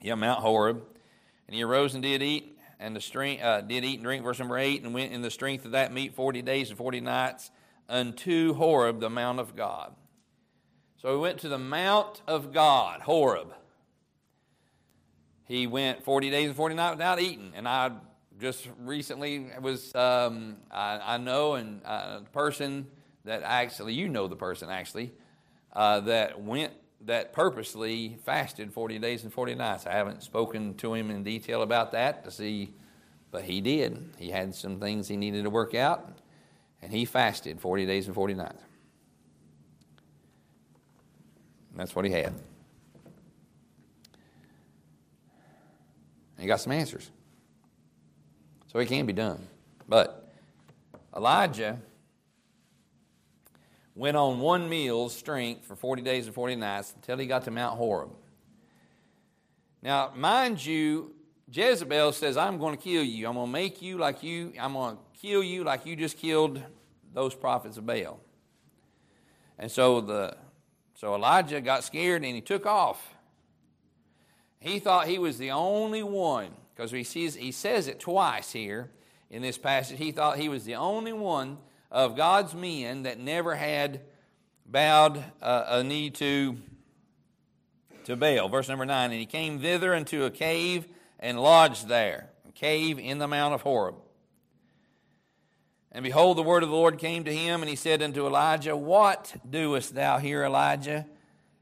[0.00, 0.82] Yeah, Mount Horeb.
[1.46, 4.38] And he arose and did eat, and the strength, uh, did eat and drink, verse
[4.38, 7.50] number 8, and went in the strength of that meat 40 days and 40 nights
[7.88, 9.94] unto Horeb, the mount of God.
[11.00, 13.52] So he went to the mount of God, Horeb.
[15.44, 17.52] He went 40 days and 40 nights without eating.
[17.54, 17.92] And I
[18.40, 22.88] just recently was, um, I, I, know, and uh, a person
[23.24, 25.12] that actually, you know the person actually,
[25.72, 29.86] uh, that went, that purposely fasted 40 days and 40 nights.
[29.86, 32.74] I haven't spoken to him in detail about that to see,
[33.30, 34.14] but he did.
[34.18, 36.18] He had some things he needed to work out
[36.82, 38.62] and he fasted 40 days and 40 nights.
[41.70, 42.32] And that's what he had.
[46.36, 47.10] And he got some answers.
[48.68, 49.46] So it can be done.
[49.88, 50.32] But
[51.14, 51.78] Elijah
[53.96, 57.50] went on one meal's strength for 40 days and 40 nights until he got to
[57.50, 58.10] Mount Horeb.
[59.82, 61.14] Now, mind you,
[61.50, 63.26] Jezebel says, I'm going to kill you.
[63.26, 64.52] I'm going to make you like you.
[64.60, 66.62] I'm going to kill you like you just killed
[67.14, 68.20] those prophets of Baal.
[69.58, 70.36] And so the
[70.94, 73.14] so Elijah got scared and he took off.
[74.58, 78.90] He thought he was the only one because he sees he says it twice here
[79.30, 79.98] in this passage.
[79.98, 81.58] He thought he was the only one
[81.96, 84.02] of God's men that never had
[84.66, 86.58] bowed uh, a knee to
[88.04, 88.50] to Baal.
[88.50, 90.86] Verse number 9, and he came thither into a cave
[91.18, 93.94] and lodged there, a cave in the mount of Horeb.
[95.90, 98.76] And behold, the word of the Lord came to him, and he said unto Elijah,
[98.76, 101.06] What doest thou here, Elijah?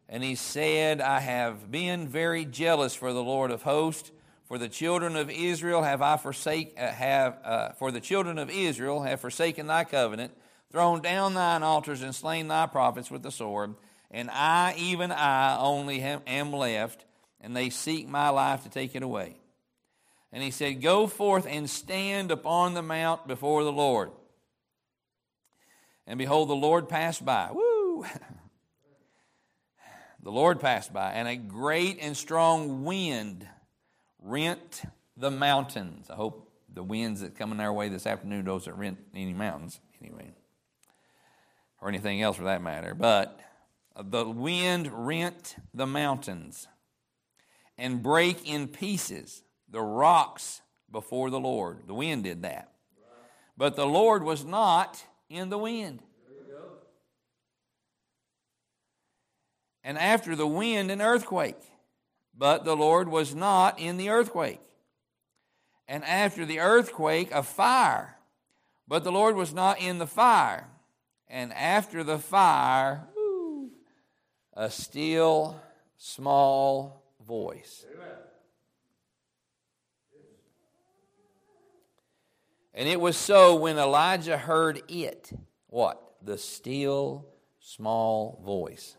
[0.09, 4.11] And he said, I have been very jealous for the Lord of hosts.
[4.45, 8.51] For the children of Israel have I forsake, uh, have uh, for the children of
[8.51, 10.37] Israel have forsaken thy covenant,
[10.71, 13.75] thrown down thine altars, and slain thy prophets with the sword.
[14.11, 17.07] And I, even I, only am left,
[17.41, 19.37] and they seek my life to take it away.
[20.31, 24.11] And he said, Go forth and stand upon the mount before the Lord.
[26.07, 27.49] And behold, the Lord passed by.
[27.51, 28.05] Woo!
[30.23, 33.49] the Lord passed by, and a great and strong wind
[34.25, 34.83] rent
[35.17, 36.11] the mountains.
[36.11, 40.33] I hope the winds that coming our way this afternoon doesn't rent any mountains, anyway,
[41.81, 42.95] or anything else for that matter.
[42.95, 43.39] But
[44.03, 46.67] the wind rent the mountains
[47.79, 51.87] and break in pieces the rocks before the Lord.
[51.87, 52.73] The wind did that.
[53.57, 56.03] But the Lord was not in the wind.
[59.85, 61.61] And after the wind, an earthquake.
[62.37, 64.61] But the Lord was not in the earthquake.
[65.87, 68.17] And after the earthquake, a fire.
[68.89, 70.69] But the Lord was not in the fire.
[71.29, 73.07] And after the fire,
[74.53, 75.61] a still
[75.97, 77.87] small voice.
[82.75, 85.33] And it was so when Elijah heard it,
[85.69, 86.01] what?
[86.23, 87.27] The still
[87.61, 88.97] small voice.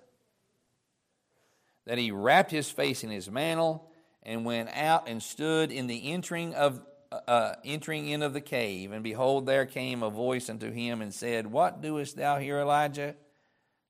[1.86, 3.90] That he wrapped his face in his mantle
[4.24, 8.42] and went out and stood in the entering of uh, uh, entering in of the
[8.42, 8.92] cave.
[8.92, 13.16] And behold, there came a voice unto him and said, What doest thou here, Elijah?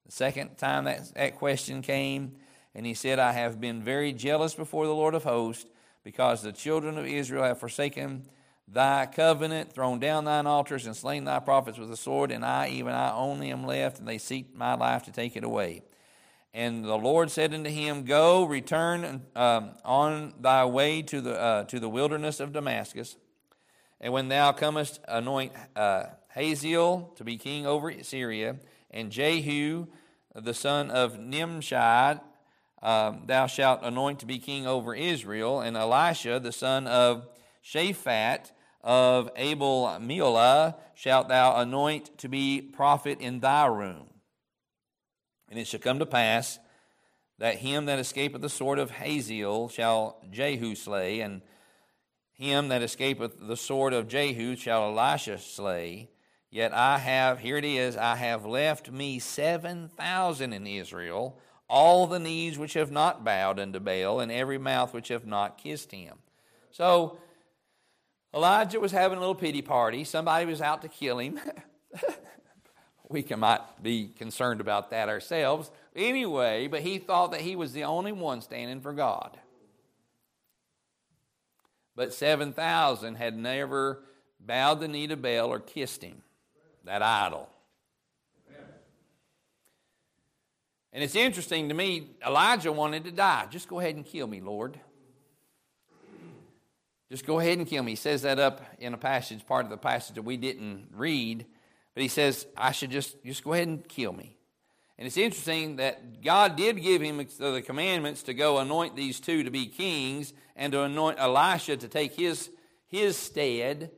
[0.05, 2.33] The second time that, that question came,
[2.75, 5.65] and he said, I have been very jealous before the Lord of hosts,
[6.03, 8.27] because the children of Israel have forsaken
[8.67, 12.67] thy covenant, thrown down thine altars, and slain thy prophets with the sword, and I,
[12.69, 15.83] even I only, am left, and they seek my life to take it away.
[16.55, 21.63] And the Lord said unto him, Go, return um, on thy way to the, uh,
[21.65, 23.17] to the wilderness of Damascus,
[23.99, 28.55] and when thou comest, anoint uh, Hazael to be king over Syria,
[28.89, 29.87] and Jehu,
[30.33, 36.39] the son of Nimshi, um, thou shalt anoint to be king over Israel, and Elisha,
[36.39, 37.27] the son of
[37.65, 38.51] Shaphat,
[38.81, 44.05] of Abel Meholah shalt thou anoint to be prophet in thy room.
[45.49, 46.59] And it shall come to pass
[47.37, 51.41] that him that escapeth the sword of Hazael shall Jehu slay, and
[52.31, 56.09] him that escapeth the sword of Jehu shall Elisha slay.
[56.49, 61.37] Yet I have, here it is, I have left me seven thousand in Israel,
[61.67, 65.57] all the knees which have not bowed unto Baal, and every mouth which have not
[65.57, 66.17] kissed him.
[66.71, 67.17] So
[68.33, 70.03] Elijah was having a little pity party.
[70.03, 71.39] Somebody was out to kill him.
[73.09, 75.71] we can, might be concerned about that ourselves.
[75.95, 79.37] Anyway, but he thought that he was the only one standing for God.
[81.95, 84.03] But 7,000 had never
[84.39, 86.21] bowed the knee to Baal or kissed him,
[86.83, 87.49] that idol.
[90.91, 93.47] And it's interesting to me, Elijah wanted to die.
[93.49, 94.79] Just go ahead and kill me, Lord.
[97.11, 97.91] Just go ahead and kill me.
[97.91, 101.45] He says that up in a passage, part of the passage that we didn't read,
[101.95, 104.37] but he says, I should just, just go ahead and kill me.
[104.97, 109.43] And it's interesting that God did give him the commandments to go anoint these two
[109.43, 112.49] to be kings and to anoint Elisha to take his,
[112.87, 113.91] his stead.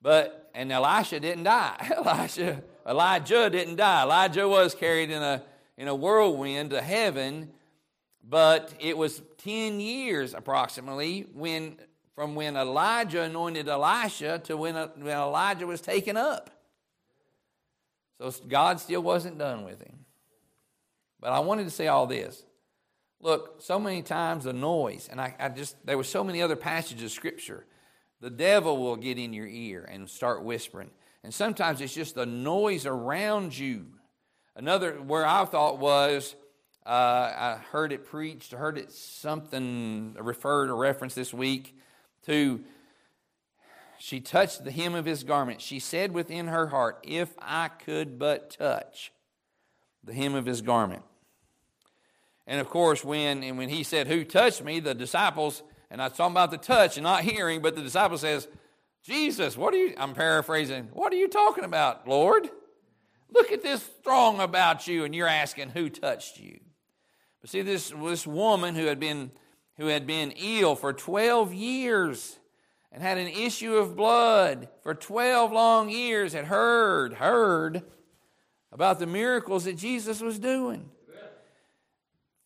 [0.00, 1.92] But, and Elisha didn't die.
[1.96, 4.04] Elisha, Elijah didn't die.
[4.04, 5.42] Elijah was carried in a,
[5.76, 7.50] in a whirlwind to heaven,
[8.22, 11.78] but it was 10 years approximately when,
[12.14, 16.50] from when Elijah anointed Elisha to when, when Elijah was taken up.
[18.20, 20.04] So God still wasn't done with him.
[21.20, 22.44] But I wanted to say all this.
[23.20, 26.56] Look, so many times the noise, and I, I just, there were so many other
[26.56, 27.64] passages of Scripture.
[28.20, 30.90] The devil will get in your ear and start whispering.
[31.24, 33.86] And sometimes it's just the noise around you.
[34.54, 36.36] Another, where I thought was,
[36.86, 41.76] uh, I heard it preached, I heard it something referred or referenced this week
[42.26, 42.64] to,
[43.98, 45.60] she touched the hem of his garment.
[45.60, 49.12] She said within her heart, If I could but touch
[50.04, 51.02] the hem of his garment.
[52.46, 54.80] And of course, when, and when he said, Who touched me?
[54.80, 58.18] the disciples, and I was talking about the touch and not hearing, but the disciple
[58.18, 58.48] says,
[59.02, 62.48] Jesus, what are you, I'm paraphrasing, what are you talking about, Lord?
[63.30, 66.60] Look at this throng about you, and you're asking who touched you.
[67.40, 69.30] But see, this, this woman who had been
[69.76, 72.37] who had been ill for 12 years
[72.92, 77.82] and had an issue of blood for 12 long years had heard, heard
[78.72, 80.88] about the miracles that Jesus was doing.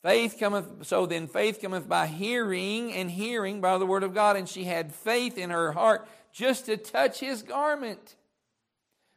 [0.03, 4.37] Faith cometh, so then faith cometh by hearing, and hearing by the word of God.
[4.37, 8.17] And she had faith in her heart just to touch his garment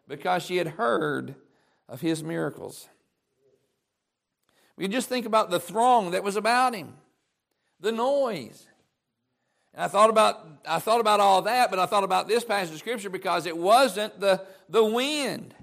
[0.08, 1.36] because she had heard
[1.90, 2.88] of his miracles.
[4.78, 6.94] We just think about the throng that was about him,
[7.80, 8.68] the noise.
[9.76, 12.74] And I thought about I thought about all that, but I thought about this passage
[12.74, 15.54] of scripture because it wasn't the, the wind.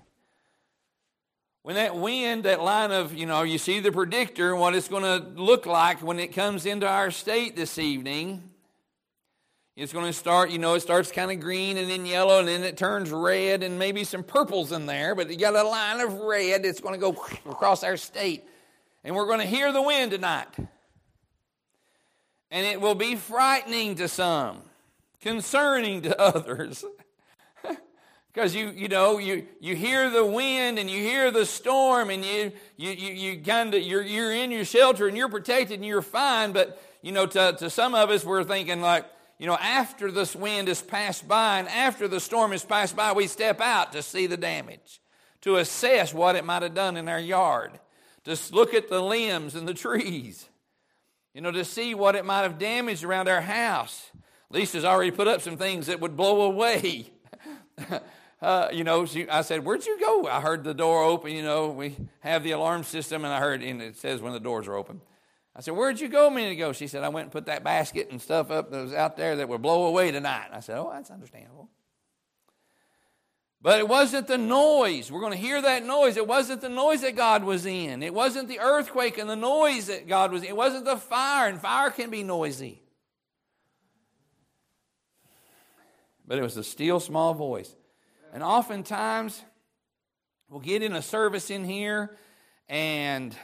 [1.62, 5.02] When that wind, that line of, you know, you see the predictor, what it's going
[5.02, 8.48] to look like when it comes into our state this evening.
[9.74, 12.48] It's going to start, you know, it starts kind of green and then yellow and
[12.48, 16.00] then it turns red and maybe some purples in there, but you got a line
[16.00, 17.10] of red that's going to go
[17.48, 18.44] across our state.
[19.02, 20.48] And we're going to hear the wind tonight.
[22.52, 24.58] And it will be frightening to some,
[25.20, 26.84] concerning to others.
[28.32, 32.24] Because you, you know, you, you hear the wind and you hear the storm and
[32.24, 35.84] you, you, you, you kind of, you're, you're in your shelter and you're protected and
[35.84, 36.52] you're fine.
[36.52, 39.04] But, you know, to, to some of us, we're thinking like,
[39.38, 43.12] you know, after this wind has passed by and after the storm has passed by,
[43.12, 45.02] we step out to see the damage,
[45.42, 47.72] to assess what it might have done in our yard,
[48.24, 50.48] to look at the limbs and the trees,
[51.34, 54.10] you know, to see what it might have damaged around our house.
[54.50, 57.10] Lisa's already put up some things that would blow away.
[58.42, 60.26] uh, you know, she, I said, Where'd you go?
[60.26, 61.32] I heard the door open.
[61.32, 64.40] You know, we have the alarm system, and I heard, and it says when the
[64.40, 65.00] doors are open.
[65.56, 66.72] I said, Where'd you go a minute ago?
[66.72, 69.36] She said, I went and put that basket and stuff up that was out there
[69.36, 70.48] that would blow away tonight.
[70.52, 71.70] I said, Oh, that's understandable.
[73.62, 75.12] But it wasn't the noise.
[75.12, 76.16] We're going to hear that noise.
[76.16, 78.02] It wasn't the noise that God was in.
[78.02, 80.48] It wasn't the earthquake and the noise that God was in.
[80.48, 82.82] It wasn't the fire, and fire can be noisy.
[86.26, 87.72] But it was the still small voice.
[88.32, 89.40] And oftentimes,
[90.48, 92.16] we'll get in a service in here
[92.68, 93.36] and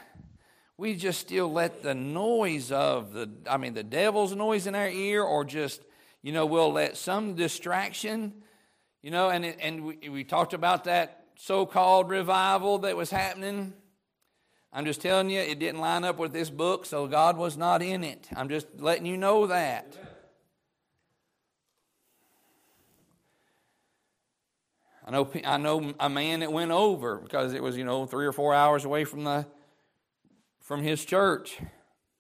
[0.79, 4.89] we just still let the noise of the, I mean, the devil's noise in our
[4.89, 5.83] ear, or just,
[6.23, 8.33] you know, we'll let some distraction,
[9.09, 13.73] you know, and, and we, we talked about that so called revival that was happening.
[14.71, 17.81] I'm just telling you, it didn't line up with this book, so God was not
[17.81, 18.29] in it.
[18.37, 19.97] I'm just letting you know that.
[25.07, 28.27] I know, I know a man that went over because it was, you know, three
[28.27, 29.47] or four hours away from, the,
[30.61, 31.59] from his church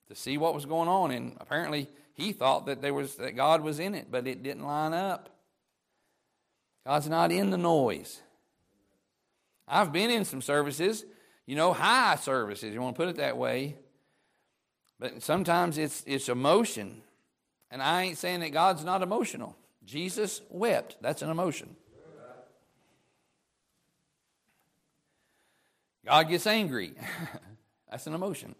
[0.06, 1.10] to see what was going on.
[1.10, 4.64] And apparently he thought that, there was, that God was in it, but it didn't
[4.64, 5.34] line up.
[6.88, 8.22] God's not in the noise.
[9.68, 11.04] I've been in some services,
[11.44, 13.76] you know, high services, you want to put it that way.
[14.98, 17.02] But sometimes it's, it's emotion.
[17.70, 19.54] And I ain't saying that God's not emotional.
[19.84, 20.96] Jesus wept.
[21.02, 21.76] That's an emotion.
[26.06, 26.94] God gets angry.
[27.90, 28.54] That's an emotion.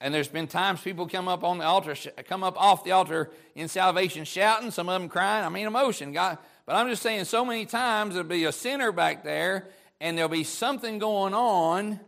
[0.00, 1.94] And there's been times people come up on the altar,
[2.28, 5.44] come up off the altar in salvation shouting, some of them crying.
[5.44, 6.12] I mean, emotion.
[6.12, 9.68] God, but I'm just saying, so many times there'll be a sinner back there,
[10.00, 12.00] and there'll be something going on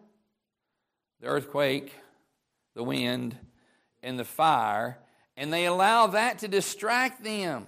[1.21, 1.95] the earthquake,
[2.75, 3.37] the wind,
[4.03, 4.99] and the fire,
[5.37, 7.67] and they allow that to distract them.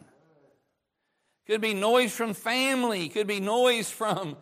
[1.46, 4.36] Could be noise from family, could be noise from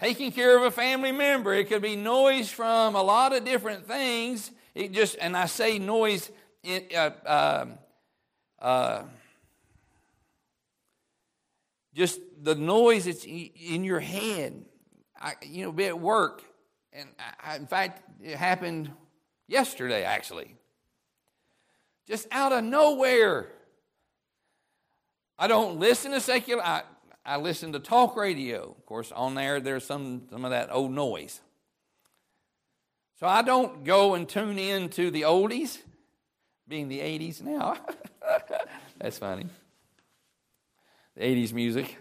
[0.00, 1.54] taking care of a family member.
[1.54, 4.50] It could be noise from a lot of different things.
[4.78, 6.30] It just, and I say noise,
[6.64, 7.66] uh, uh,
[8.60, 9.02] uh,
[11.92, 14.64] just the noise that's in your head.
[15.20, 16.44] I, you know, be at work,
[16.92, 17.08] and
[17.44, 18.92] I, in fact, it happened
[19.48, 20.54] yesterday actually.
[22.06, 23.48] Just out of nowhere.
[25.40, 26.62] I don't listen to secular.
[26.62, 26.82] I,
[27.26, 28.76] I listen to talk radio.
[28.78, 31.40] Of course, on there, there's some, some of that old noise.
[33.18, 35.78] So I don't go and tune in to the oldies,
[36.68, 37.76] being the 80s now.
[38.98, 39.46] That's funny.
[41.16, 41.96] The 80s music.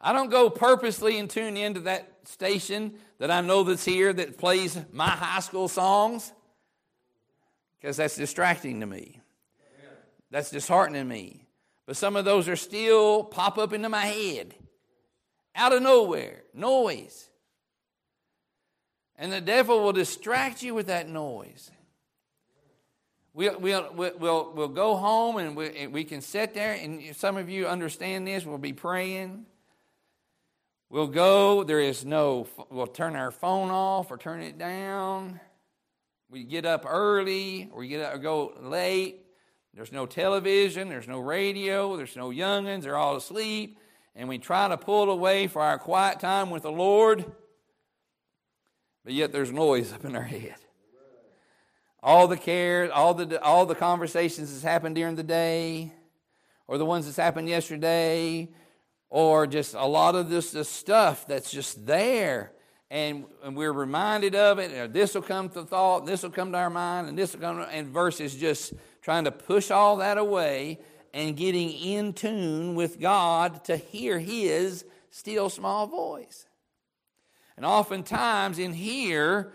[0.00, 4.38] I don't go purposely and tune into that station that I know that's here that
[4.38, 6.30] plays my high school songs
[7.80, 9.20] because that's distracting to me.
[10.30, 11.46] That's disheartening me.
[11.86, 14.54] But some of those are still pop up into my head
[15.54, 17.30] out of nowhere, noise.
[19.16, 21.70] And the devil will distract you with that noise.
[23.32, 27.48] We'll, we'll, we'll, we'll go home and we, we can sit there, and some of
[27.48, 28.44] you understand this.
[28.44, 29.46] We'll be praying.
[30.88, 31.64] We'll go.
[31.64, 35.40] There is no, we'll turn our phone off or turn it down.
[36.30, 39.20] We get up early or we get up, or go late.
[39.74, 43.78] There's no television, there's no radio, there's no youngins, they're all asleep.
[44.14, 47.24] And we try to pull away for our quiet time with the Lord,
[49.04, 50.56] but yet there's noise up in our head.
[52.02, 55.92] All the cares, all the, all the conversations that's happened during the day,
[56.66, 58.48] or the ones that's happened yesterday,
[59.08, 62.52] or just a lot of this, this stuff that's just there
[62.94, 66.52] and, and we're reminded of it, and this will come to thought, this will come
[66.52, 70.16] to our mind, and this will come, and verses just trying to push all that
[70.16, 70.78] away
[71.12, 76.46] and getting in tune with God to hear His still small voice.
[77.56, 79.52] And oftentimes in here,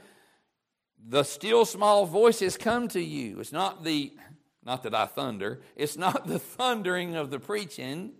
[1.08, 3.40] the still small voices come to you.
[3.40, 4.14] It's not the,
[4.66, 8.12] not that I thunder, it's not the thundering of the preaching,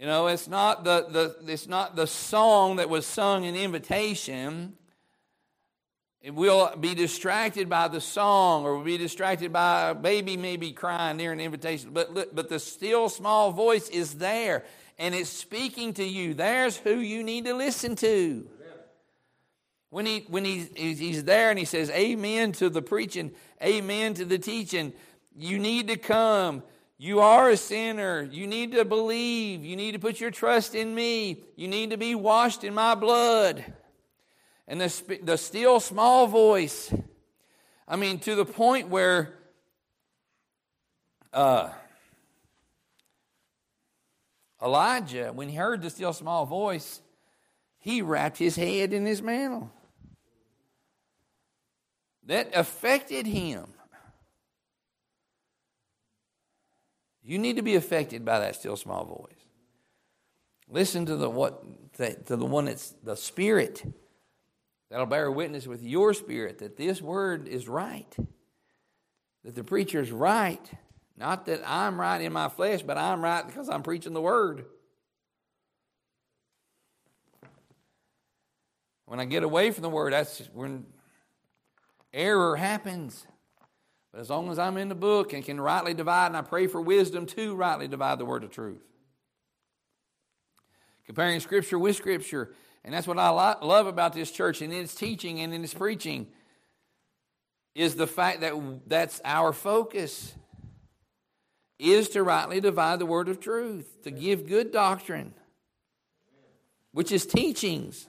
[0.00, 4.72] you know, it's not the, the, it's not the song that was sung in invitation.
[6.22, 10.72] It will be distracted by the song or we'll be distracted by a baby maybe
[10.72, 11.90] crying near an invitation.
[11.92, 14.64] But, but the still small voice is there
[15.00, 16.34] and it's speaking to you.
[16.34, 18.46] There's who you need to listen to.
[19.88, 24.24] When, he, when he, he's there and he says, Amen to the preaching, Amen to
[24.24, 24.92] the teaching,
[25.34, 26.62] you need to come.
[26.98, 28.28] You are a sinner.
[28.30, 29.64] You need to believe.
[29.64, 31.44] You need to put your trust in me.
[31.56, 33.64] You need to be washed in my blood.
[34.68, 36.92] And the, the still small voice,
[37.88, 39.32] I mean, to the point where
[41.32, 41.70] uh,
[44.62, 47.00] Elijah, when he heard the still small voice,
[47.78, 49.70] he wrapped his head in his mantle.
[52.26, 53.66] That affected him.
[57.22, 59.40] You need to be affected by that still small voice.
[60.68, 61.62] Listen to the what
[61.96, 63.82] to the one that's the spirit
[64.90, 68.14] that'll bear witness with your spirit that this word is right.
[69.44, 70.70] That the preacher's right.
[71.20, 74.64] Not that I'm right in my flesh, but I'm right because I'm preaching the word.
[79.04, 80.86] When I get away from the word, that's when
[82.14, 83.26] error happens.
[84.12, 86.66] But as long as I'm in the book and can rightly divide, and I pray
[86.66, 88.80] for wisdom to rightly divide the word of truth.
[91.04, 92.54] Comparing Scripture with Scripture.
[92.82, 96.28] And that's what I love about this church and its teaching and in its preaching
[97.74, 98.54] is the fact that
[98.86, 100.34] that's our focus.
[101.80, 105.34] Is to rightly divide the word of truth, to give good doctrine,
[106.92, 108.06] which is teachings.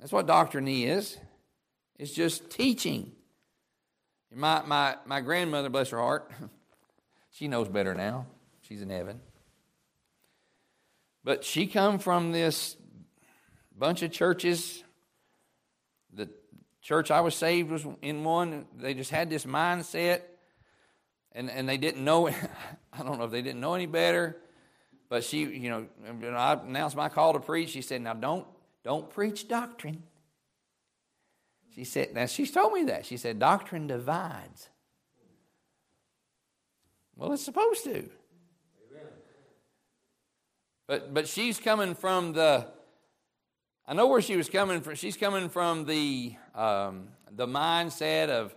[0.00, 1.16] That's what doctrine is.
[1.98, 3.12] It's just teaching.
[4.34, 6.30] My, my, my grandmother, bless her heart,
[7.30, 8.26] she knows better now.
[8.62, 9.20] She's in heaven.
[11.22, 12.76] But she come from this
[13.76, 14.82] bunch of churches.
[16.12, 16.28] The
[16.82, 18.66] church I was saved was in one.
[18.78, 20.22] They just had this mindset
[21.34, 22.28] and and they didn't know.
[22.92, 24.36] I don't know if they didn't know any better,
[25.08, 25.86] but she, you know,
[26.36, 27.70] I announced my call to preach.
[27.70, 28.46] She said, "Now don't
[28.84, 30.02] don't preach doctrine."
[31.74, 34.68] She said, "Now she's told me that." She said, "Doctrine divides."
[37.16, 38.08] Well, it's supposed to.
[40.86, 42.66] But but she's coming from the.
[43.86, 44.94] I know where she was coming from.
[44.94, 48.54] She's coming from the um, the mindset of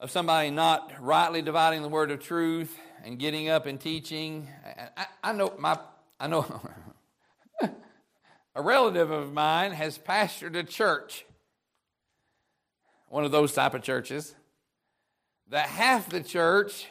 [0.00, 4.48] of somebody not rightly dividing the word of truth and getting up and teaching.
[4.96, 5.78] I, I know my
[6.18, 6.60] I know
[8.54, 11.26] a relative of mine has pastored a church,
[13.08, 14.34] one of those type of churches,
[15.50, 16.86] that half the church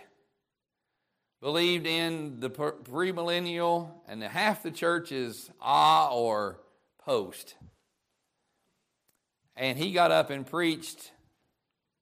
[1.41, 6.59] believed in the premillennial, and the half the church is ah or
[6.99, 7.55] post.
[9.55, 11.11] And he got up and preached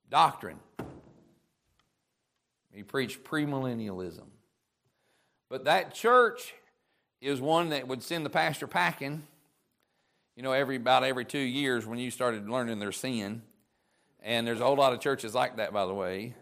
[0.09, 0.59] doctrine.
[2.77, 4.27] He preached premillennialism.
[5.49, 6.53] But that church
[7.21, 9.23] is one that would send the pastor packing,
[10.35, 13.41] you know, every about every two years when you started learning their sin.
[14.21, 16.35] And there's a whole lot of churches like that, by the way.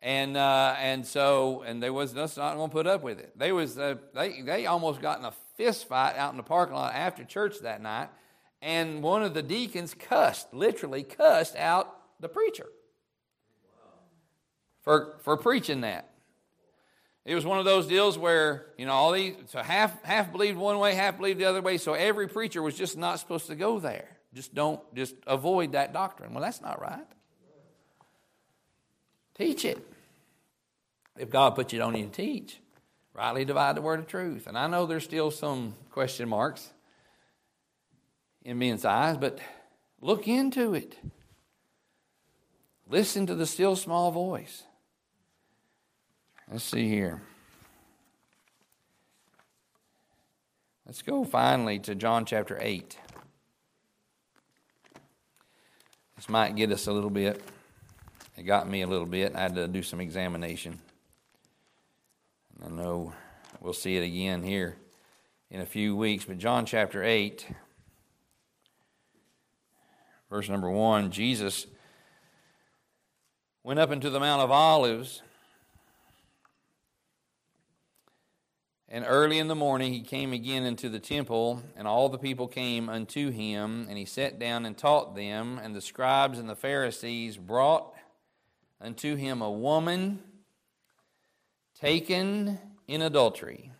[0.00, 3.38] And uh, and so and they was just not going to put up with it.
[3.38, 6.76] They was uh, they they almost got in a fist fight out in the parking
[6.76, 8.08] lot after church that night,
[8.62, 12.68] and one of the deacons cussed, literally cussed out the preacher
[14.82, 16.10] for, for preaching that.
[17.24, 20.56] It was one of those deals where, you know, all these, so half, half believed
[20.56, 23.54] one way, half believed the other way, so every preacher was just not supposed to
[23.54, 24.16] go there.
[24.32, 26.32] Just don't, just avoid that doctrine.
[26.32, 27.06] Well, that's not right.
[29.34, 29.78] Teach it.
[31.18, 32.58] If God put you on you to teach,
[33.12, 34.46] rightly divide the word of truth.
[34.46, 36.70] And I know there's still some question marks
[38.42, 39.38] in men's eyes, but
[40.00, 40.96] look into it.
[42.88, 44.62] Listen to the still small voice.
[46.50, 47.20] Let's see here.
[50.86, 52.96] Let's go finally to John chapter 8.
[56.16, 57.42] This might get us a little bit.
[58.38, 59.36] It got me a little bit.
[59.36, 60.78] I had to do some examination.
[62.64, 63.12] I know
[63.60, 64.76] we'll see it again here
[65.50, 67.46] in a few weeks, but John chapter 8,
[70.30, 71.66] verse number 1 Jesus
[73.62, 75.20] went up into the Mount of Olives
[78.90, 82.48] And early in the morning he came again into the temple, and all the people
[82.48, 85.60] came unto him, and he sat down and taught them.
[85.62, 87.94] And the scribes and the Pharisees brought
[88.80, 90.22] unto him a woman
[91.78, 93.72] taken in adultery.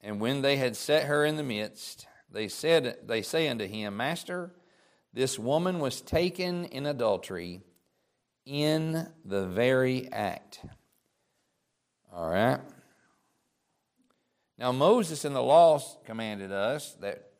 [0.00, 3.98] And when they had set her in the midst, they said they say unto him,
[3.98, 4.50] Master,
[5.12, 7.60] this woman was taken in adultery
[8.46, 10.60] in the very act.
[12.12, 12.58] All right.
[14.58, 17.30] Now, Moses in the law commanded us that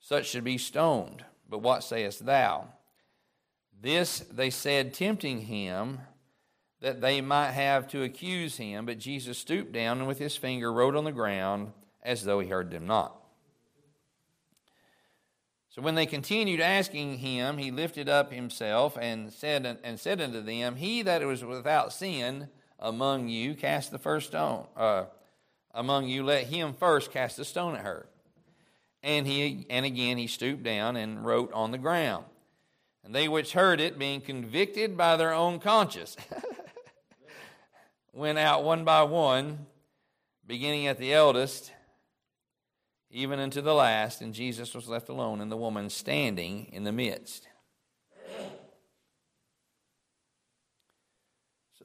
[0.00, 1.24] such should be stoned.
[1.48, 2.68] But what sayest thou?
[3.80, 6.00] This they said, tempting him,
[6.80, 8.86] that they might have to accuse him.
[8.86, 12.48] But Jesus stooped down and with his finger wrote on the ground as though he
[12.48, 13.14] heard them not.
[15.70, 20.40] So when they continued asking him, he lifted up himself and said, and said unto
[20.40, 22.48] them, He that was without sin
[22.78, 24.66] among you cast the first stone.
[24.76, 25.04] Uh,
[25.74, 28.06] among you, let him first cast a stone at her.
[29.02, 32.24] And he and again he stooped down and wrote on the ground.
[33.04, 36.16] And they which heard it, being convicted by their own conscience,
[38.12, 39.66] went out one by one,
[40.46, 41.72] beginning at the eldest,
[43.10, 46.92] even unto the last, and Jesus was left alone, and the woman standing in the
[46.92, 47.47] midst.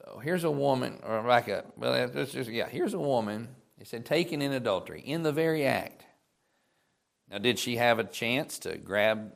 [0.04, 1.72] So here's a woman, or back up.
[1.78, 3.48] Well, let's just, yeah, here's a woman.
[3.78, 6.04] It said taken in adultery, in the very act.
[7.30, 9.32] Now, did she have a chance to grab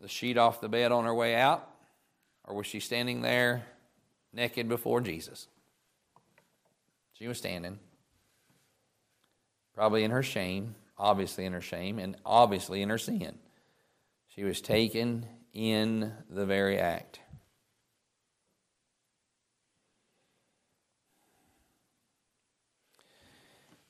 [0.00, 1.66] the sheet off the bed on her way out?
[2.44, 3.64] Or was she standing there
[4.32, 5.46] naked before Jesus?
[7.14, 7.78] She was standing,
[9.74, 13.38] probably in her shame, obviously in her shame, and obviously in her sin.
[14.28, 17.20] She was taken in the very act.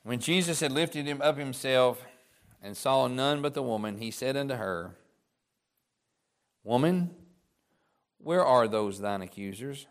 [0.03, 2.05] When Jesus had lifted him up himself
[2.61, 4.95] and saw none but the woman, he said unto her,
[6.63, 7.11] Woman,
[8.17, 9.87] where are those thine accusers?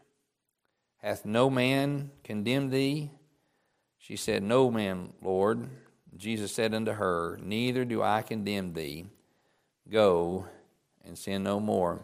[0.98, 3.10] Hath no man condemned thee?
[3.98, 5.68] She said, No man, Lord.
[6.16, 9.06] Jesus said unto her, Neither do I condemn thee.
[9.88, 10.46] Go
[11.04, 12.00] and sin no more.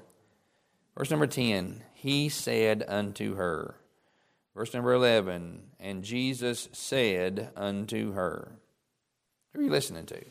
[0.96, 3.76] Verse number 10 He said unto her,
[4.56, 8.52] Verse number 11, and Jesus said unto her.
[9.52, 10.24] Who are you listening to?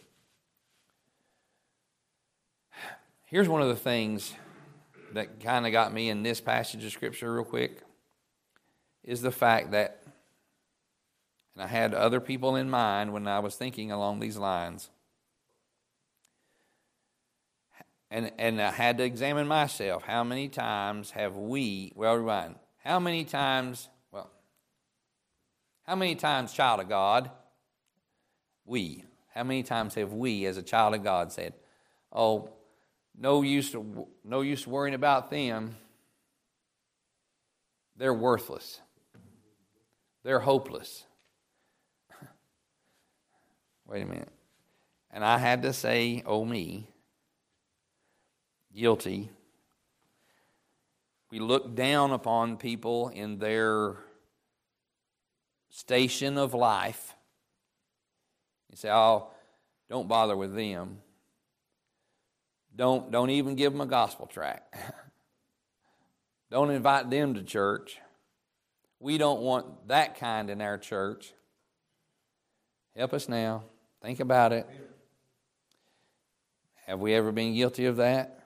[3.25, 4.33] Here's one of the things
[5.13, 7.83] that kind of got me in this passage of Scripture, real quick,
[9.03, 10.01] is the fact that,
[11.53, 14.89] and I had other people in mind when I was thinking along these lines.
[18.09, 20.01] And, and I had to examine myself.
[20.01, 23.89] How many times have we, well, rewind, how many times
[25.85, 27.29] how many times, child of God,
[28.65, 31.53] we, how many times have we, as a child of God, said,
[32.11, 32.49] Oh,
[33.17, 33.75] no use,
[34.23, 35.75] no use worrying about them.
[37.97, 38.81] They're worthless.
[40.23, 41.05] They're hopeless.
[43.87, 44.31] Wait a minute.
[45.11, 46.89] And I had to say, oh, me,
[48.75, 49.29] guilty.
[51.31, 53.95] We look down upon people in their
[55.69, 57.13] station of life.
[58.71, 59.29] You say, oh,
[59.89, 60.99] don't bother with them.
[62.75, 64.75] Don't, don't even give them a gospel tract.
[66.51, 67.97] don't invite them to church.
[68.99, 71.33] We don't want that kind in our church.
[72.95, 73.63] Help us now.
[74.01, 74.67] Think about it.
[76.87, 78.39] Have we ever been guilty of that?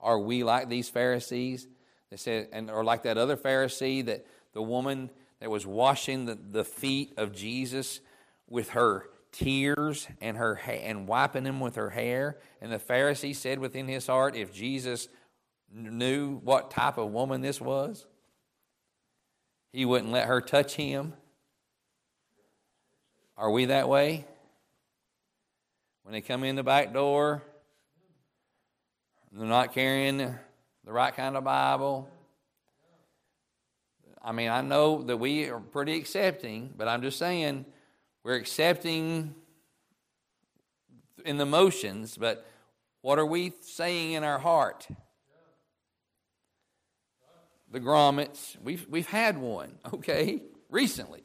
[0.00, 1.66] Are we like these Pharisees
[2.10, 5.10] that said, and or like that other Pharisee that the woman
[5.44, 8.00] that was washing the, the feet of Jesus
[8.48, 12.38] with her tears and her and wiping them with her hair.
[12.62, 15.06] And the Pharisee said within his heart, if Jesus
[15.70, 18.06] knew what type of woman this was,
[19.70, 21.12] he wouldn't let her touch him.
[23.36, 24.24] Are we that way?
[26.04, 27.42] When they come in the back door,
[29.30, 30.36] they're not carrying the
[30.86, 32.08] right kind of Bible.
[34.24, 37.66] I mean, I know that we are pretty accepting, but I'm just saying
[38.22, 39.34] we're accepting
[41.26, 42.46] in the motions, but
[43.02, 44.88] what are we saying in our heart?
[47.70, 51.22] The grommets, we've, we've had one, okay, recently.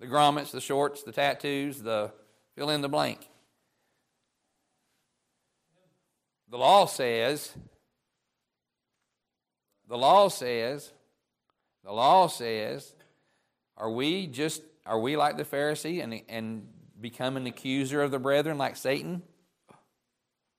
[0.00, 2.10] The grommets, the shorts, the tattoos, the
[2.54, 3.28] fill in the blank.
[6.48, 7.52] The law says
[9.88, 10.92] the law says,
[11.84, 12.94] the law says,
[13.76, 16.68] are we just are we like the Pharisee and and
[17.00, 19.22] become an accuser of the brethren like Satan?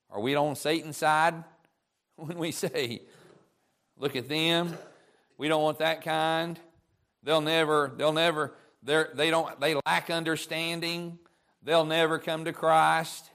[0.10, 1.44] Are we on Satan's side
[2.16, 3.02] when we say,
[3.98, 4.78] look at them,
[5.38, 6.60] we don't want that kind.
[7.24, 8.54] They'll never, they'll never,
[8.84, 11.20] they're, they don't, they lack understanding.
[11.62, 13.30] They'll never come to Christ.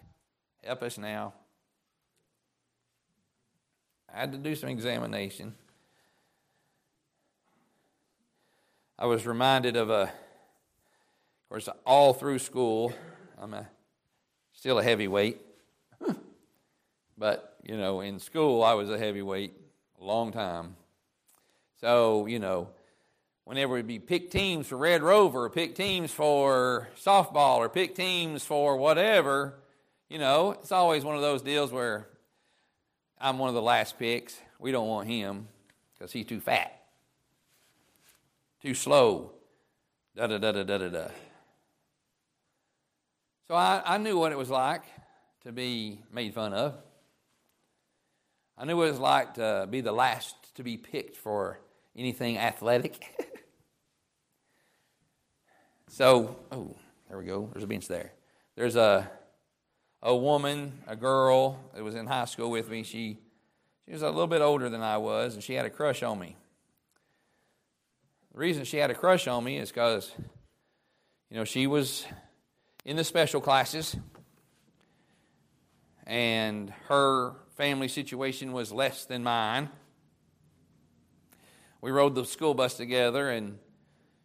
[0.64, 1.34] Help us now.
[4.12, 5.54] I had to do some examination.
[9.02, 10.10] I was reminded of a, of
[11.48, 12.94] course, all through school,
[13.36, 13.66] I'm a,
[14.52, 15.40] still a heavyweight.
[17.18, 19.54] but, you know, in school, I was a heavyweight
[20.00, 20.76] a long time.
[21.80, 22.68] So, you know,
[23.42, 27.96] whenever we be pick teams for Red Rover, or pick teams for softball, or pick
[27.96, 29.54] teams for whatever,
[30.08, 32.06] you know, it's always one of those deals where
[33.20, 34.38] I'm one of the last picks.
[34.60, 35.48] We don't want him
[35.92, 36.81] because he's too fat
[38.62, 39.32] too slow,
[40.14, 41.08] da da da da da da da.
[43.48, 44.84] So I, I knew what it was like
[45.42, 46.74] to be made fun of.
[48.56, 51.58] I knew what it was like to be the last to be picked for
[51.96, 53.04] anything athletic.
[55.88, 56.76] so, oh,
[57.08, 57.50] there we go.
[57.52, 58.12] There's a bench there.
[58.54, 59.10] There's a
[60.04, 62.84] a woman, a girl that was in high school with me.
[62.84, 63.18] She
[63.86, 66.20] she was a little bit older than I was, and she had a crush on
[66.20, 66.36] me.
[68.32, 70.10] The reason she had a crush on me is because,
[71.28, 72.06] you know, she was
[72.82, 73.94] in the special classes
[76.06, 79.68] and her family situation was less than mine.
[81.82, 83.58] We rode the school bus together and,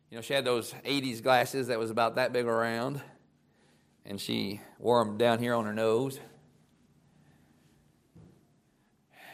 [0.10, 3.02] you know, she had those 80s glasses that was about that big around
[4.06, 6.18] and she wore them down here on her nose.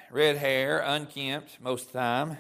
[0.10, 2.38] Red hair, unkempt most of the time.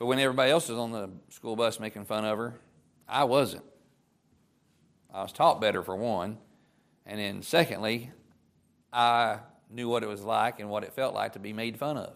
[0.00, 2.54] But when everybody else was on the school bus making fun of her,
[3.06, 3.64] I wasn't.
[5.12, 6.38] I was taught better, for one.
[7.04, 8.10] And then, secondly,
[8.90, 11.98] I knew what it was like and what it felt like to be made fun
[11.98, 12.14] of.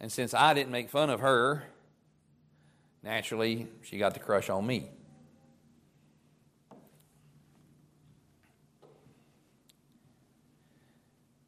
[0.00, 1.62] And since I didn't make fun of her,
[3.04, 4.90] naturally, she got the crush on me.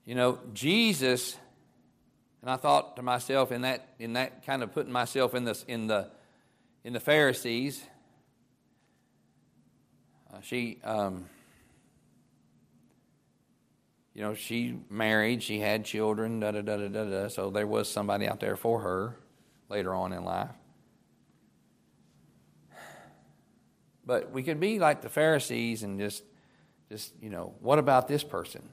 [0.05, 1.37] You know, Jesus,
[2.43, 5.64] and I thought to myself in that in that kind of putting myself in this
[5.66, 6.11] in the
[6.84, 7.82] in the Pharisees.
[10.32, 11.26] Uh, she, um,
[14.14, 17.28] you know, she married, she had children, da da da da da da.
[17.28, 19.16] So there was somebody out there for her
[19.68, 20.51] later on in life.
[24.05, 26.24] But we could be like the Pharisees and just,
[26.88, 28.68] just you know, what about this person?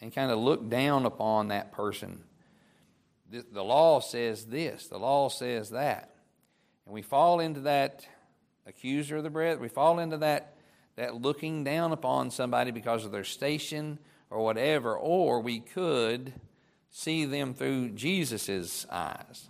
[0.00, 2.22] and kind of look down upon that person.
[3.30, 6.14] The, the law says this, the law says that.
[6.86, 8.06] And we fall into that
[8.66, 10.56] accuser of the brethren, we fall into that,
[10.96, 13.98] that looking down upon somebody because of their station
[14.30, 16.32] or whatever, or we could
[16.90, 19.48] see them through Jesus' eyes.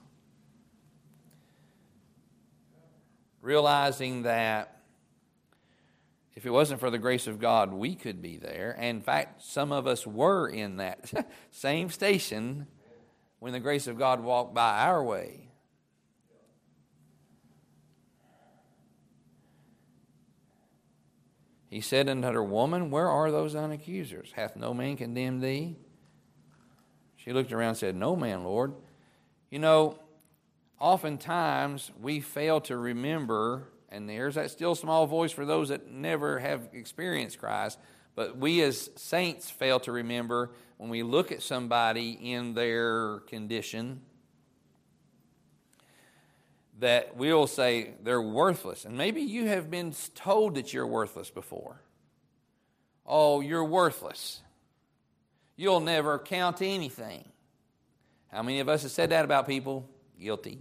[3.41, 4.79] Realizing that
[6.35, 8.76] if it wasn't for the grace of God, we could be there.
[8.79, 11.12] And in fact, some of us were in that
[11.51, 12.66] same station
[13.39, 15.49] when the grace of God walked by our way.
[21.70, 24.32] He said unto her, Woman, where are those thine accusers?
[24.34, 25.76] Hath no man condemned thee?
[27.16, 28.72] She looked around and said, No man, Lord.
[29.51, 29.99] You know,
[30.80, 36.39] oftentimes we fail to remember and there's that still small voice for those that never
[36.39, 37.78] have experienced Christ.
[38.14, 44.01] But we as saints fail to remember when we look at somebody in their condition
[46.79, 48.85] that we'll say they're worthless.
[48.85, 51.83] And maybe you have been told that you're worthless before.
[53.05, 54.41] Oh, you're worthless.
[55.57, 57.24] You'll never count anything.
[58.29, 59.89] How many of us have said that about people?
[60.20, 60.61] Guilty.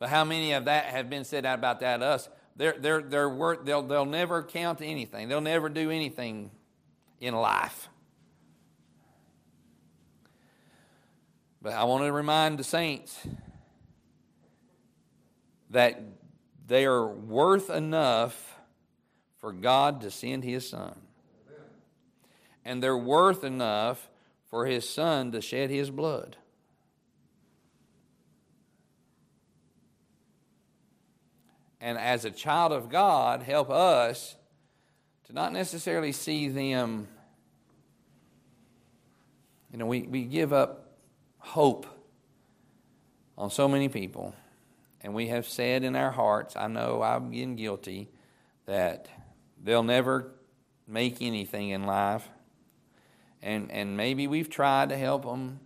[0.00, 2.28] But how many of that have been said about that us?
[2.56, 5.28] They're, they're, they're worth, they'll, they'll never count anything.
[5.28, 6.50] They'll never do anything
[7.20, 7.88] in life.
[11.66, 13.26] But I want to remind the saints
[15.70, 16.00] that
[16.64, 18.56] they are worth enough
[19.38, 20.96] for God to send His Son.
[22.64, 24.08] And they're worth enough
[24.48, 26.36] for His Son to shed His blood.
[31.80, 34.36] and as a child of God, help us
[35.24, 37.08] to not necessarily see them.
[39.72, 40.85] You know, we, we give up
[41.46, 41.86] hope
[43.38, 44.34] on so many people,
[45.00, 48.08] and we have said in our hearts, I know I'm getting guilty,
[48.66, 49.08] that
[49.62, 50.32] they'll never
[50.86, 52.28] make anything in life.
[53.42, 55.60] And, and maybe we've tried to help them,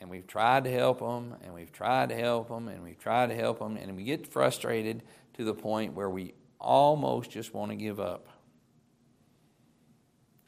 [0.00, 3.28] and we've tried to help them, and we've tried to help them, and we've tried
[3.28, 5.02] to help them, and we get frustrated
[5.34, 8.26] to the point where we almost just want to give up.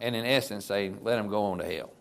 [0.00, 1.92] And in essence, say, let them go on to hell.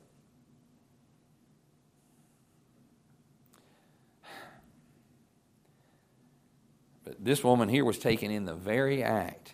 [7.05, 9.53] But this woman here was taken in the very act,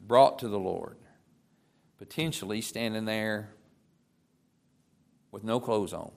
[0.00, 0.96] brought to the Lord,
[1.98, 3.50] potentially standing there
[5.30, 6.10] with no clothes on.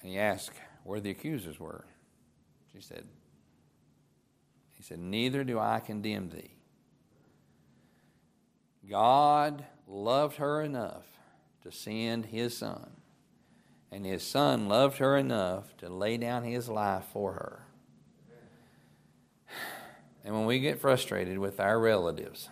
[0.00, 1.84] And he asked where the accusers were.
[2.72, 3.04] She said,
[4.72, 6.54] He said, Neither do I condemn thee.
[8.88, 11.04] God loved her enough
[11.62, 12.90] to send his son.
[13.90, 17.62] And his son loved her enough to lay down his life for her.
[20.24, 22.48] And when we get frustrated with our relatives,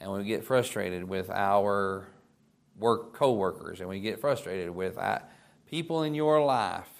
[0.00, 2.08] and we get frustrated with our
[2.76, 4.98] work co-workers, and we get frustrated with
[5.66, 6.90] people in your life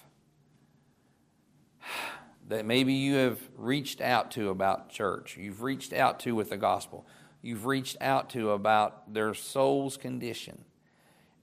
[2.47, 6.57] that maybe you have reached out to about church, you've reached out to with the
[6.57, 7.05] gospel,
[7.41, 10.63] you've reached out to about their soul's condition,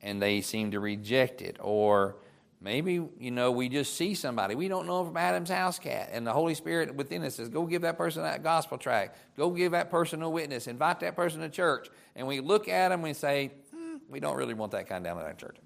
[0.03, 2.17] and they seem to reject it, or
[2.61, 6.27] maybe you know we just see somebody we don't know from Adam's house cat, and
[6.27, 9.73] the Holy Spirit within us says, "Go give that person that gospel tract, go give
[9.73, 13.03] that person a witness, invite that person to church," and we look at them and
[13.03, 15.57] we say, hmm, "We don't really want that kind down in our church."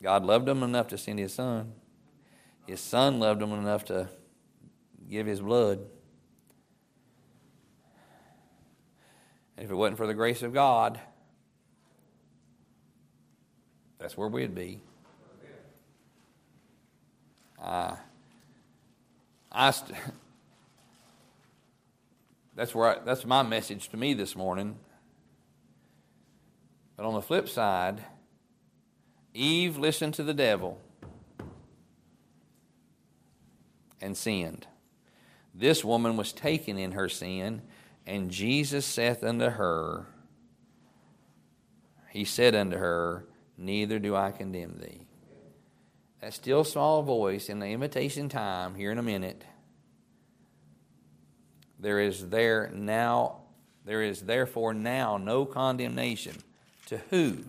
[0.00, 1.72] God loved them enough to send his son.
[2.66, 4.08] His son loved them enough to
[5.08, 5.80] give his blood.
[9.58, 11.00] And if it wasn't for the grace of God,
[13.98, 14.80] that's where we'd be.
[17.60, 17.96] Uh,
[19.50, 19.98] I st-
[22.54, 24.76] that's where I, that's my message to me this morning.
[26.96, 28.04] But on the flip side,
[29.34, 30.80] Eve listened to the devil
[34.00, 34.68] and sinned.
[35.52, 37.62] This woman was taken in her sin,
[38.08, 40.06] and Jesus saith unto her,
[42.08, 43.26] He said unto her,
[43.58, 45.02] Neither do I condemn thee.
[46.20, 49.44] That still small voice in the invitation time, here in a minute,
[51.78, 53.42] there is there now,
[53.84, 56.36] there is therefore now no condemnation.
[56.86, 57.44] To who?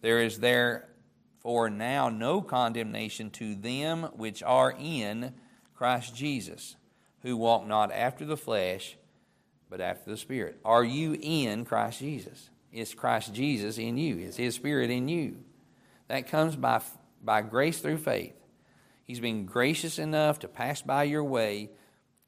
[0.00, 5.34] There is therefore now no condemnation to them which are in
[5.80, 6.76] Christ Jesus,
[7.22, 8.98] who walk not after the flesh,
[9.70, 10.58] but after the Spirit.
[10.62, 12.50] Are you in Christ Jesus?
[12.70, 14.18] Is Christ Jesus in you?
[14.18, 15.38] Is His Spirit in you?
[16.08, 16.82] That comes by,
[17.24, 18.34] by grace through faith.
[19.06, 21.70] He's been gracious enough to pass by your way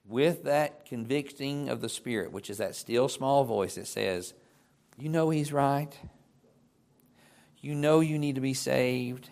[0.07, 4.33] with that convicting of the Spirit, which is that still small voice that says,
[4.97, 5.95] You know He's right.
[7.61, 9.29] You know you need to be saved.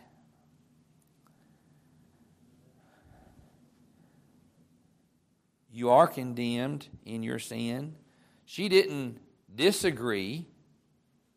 [5.73, 7.97] You are condemned in your sin.
[8.45, 9.19] She didn't
[9.55, 10.47] disagree.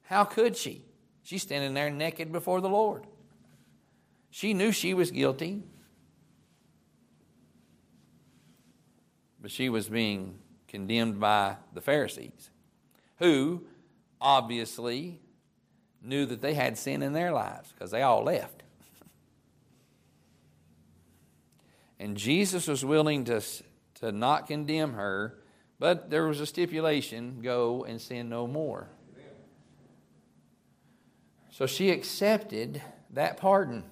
[0.03, 0.83] How could she?
[1.21, 3.05] She's standing there naked before the Lord.
[4.29, 5.61] She knew she was guilty,
[9.39, 12.49] but she was being condemned by the Pharisees,
[13.19, 13.63] who
[14.19, 15.19] obviously
[16.01, 18.63] knew that they had sin in their lives because they all left.
[21.99, 23.41] and Jesus was willing to,
[24.03, 25.37] to not condemn her
[25.83, 28.87] but there was a stipulation go and sin no more.
[31.51, 33.83] So she accepted that pardon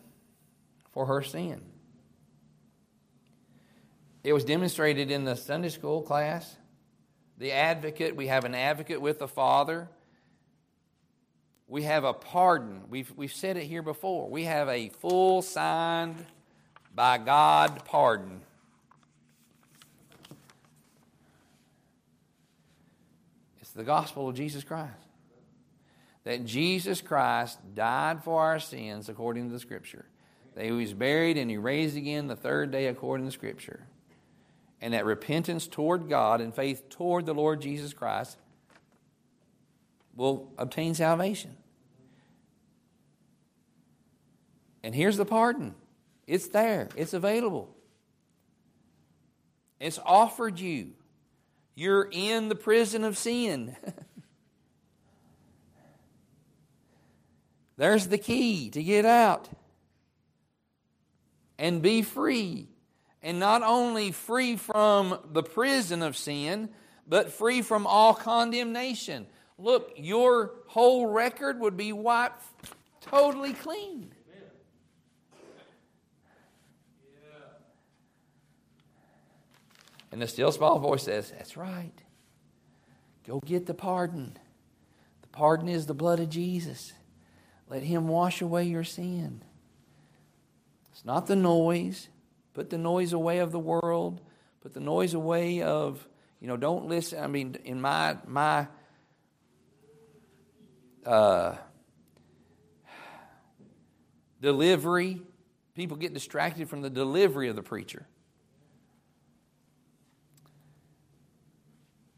[0.93, 1.62] for her sin.
[4.24, 6.55] It was demonstrated in the Sunday school class.
[7.38, 9.89] The advocate, we have an advocate with the Father.
[11.68, 12.84] We have a pardon.
[12.89, 14.30] We've, we've said it here before.
[14.30, 16.26] We have a full signed
[16.95, 18.43] by God pardon.
[23.72, 24.91] It's the gospel of Jesus Christ.
[26.26, 30.03] That Jesus Christ died for our sins according to the Scripture.
[30.55, 33.88] That he was buried and he raised again the third day according to Scripture.
[34.82, 38.38] And that repentance toward God and faith toward the Lord Jesus Christ
[40.17, 41.55] will obtain salvation.
[44.84, 45.76] And here's the pardon
[46.28, 47.74] it's there, it's available,
[49.80, 50.91] it's offered you.
[51.76, 53.76] You're in the prison of sin.
[57.78, 59.49] There's the key to get out
[61.57, 62.67] and be free.
[63.24, 66.69] And not only free from the prison of sin,
[67.07, 69.28] but free from all condemnation.
[69.57, 72.43] Look, your whole record would be wiped
[73.01, 74.13] totally clean.
[80.12, 81.93] And the still small voice says, That's right.
[83.26, 84.38] Go get the pardon.
[85.22, 86.93] The pardon is the blood of Jesus.
[87.70, 89.43] Let Him wash away your sin.
[90.91, 92.09] It's not the noise.
[92.53, 94.22] Put the noise away of the world.
[94.62, 96.05] Put the noise away of,
[96.39, 97.24] you know, don't listen.
[97.24, 98.68] I mean, in my, my,
[101.05, 101.55] uh,
[104.41, 105.22] delivery,
[105.76, 108.05] people get distracted from the delivery of the preacher.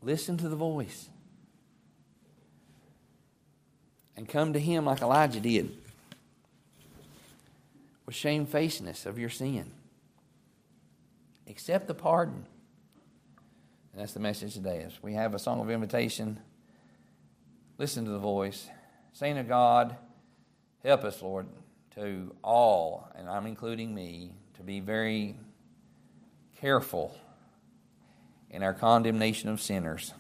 [0.04, 1.10] Listen to the voice.
[4.16, 5.78] And come to Him like Elijah did
[8.06, 9.72] with shamefacedness of your sin.
[11.48, 12.46] Accept the pardon.
[13.92, 14.84] And that's the message today.
[14.86, 16.40] As we have a song of invitation,
[17.78, 18.68] listen to the voice.
[19.14, 19.96] Saying to God,
[20.84, 21.48] help us, Lord,
[21.96, 25.36] to all, and I'm including me, to be very
[26.60, 27.16] careful
[28.54, 30.14] in our condemnation of sinners.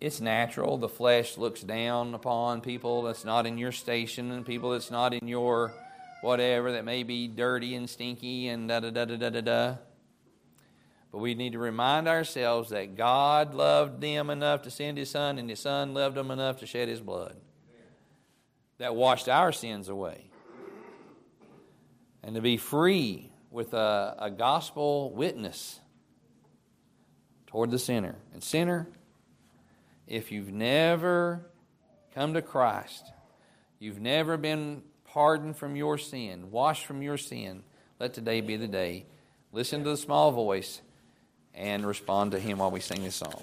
[0.00, 0.78] It's natural.
[0.78, 5.12] The flesh looks down upon people that's not in your station and people that's not
[5.12, 5.74] in your
[6.22, 9.74] whatever that may be dirty and stinky and da da da da da da da.
[11.10, 15.38] But we need to remind ourselves that God loved them enough to send His Son,
[15.38, 17.36] and His Son loved them enough to shed His blood.
[18.78, 20.30] That washed our sins away.
[22.22, 25.80] And to be free with a, a gospel witness
[27.52, 28.16] toward the sinner.
[28.32, 28.88] And, sinner,
[30.08, 31.46] if you've never
[32.14, 33.12] come to Christ,
[33.78, 37.62] you've never been pardoned from your sin, washed from your sin,
[38.00, 39.04] let today be the day.
[39.52, 40.80] Listen to the small voice
[41.54, 43.42] and respond to Him while we sing this song.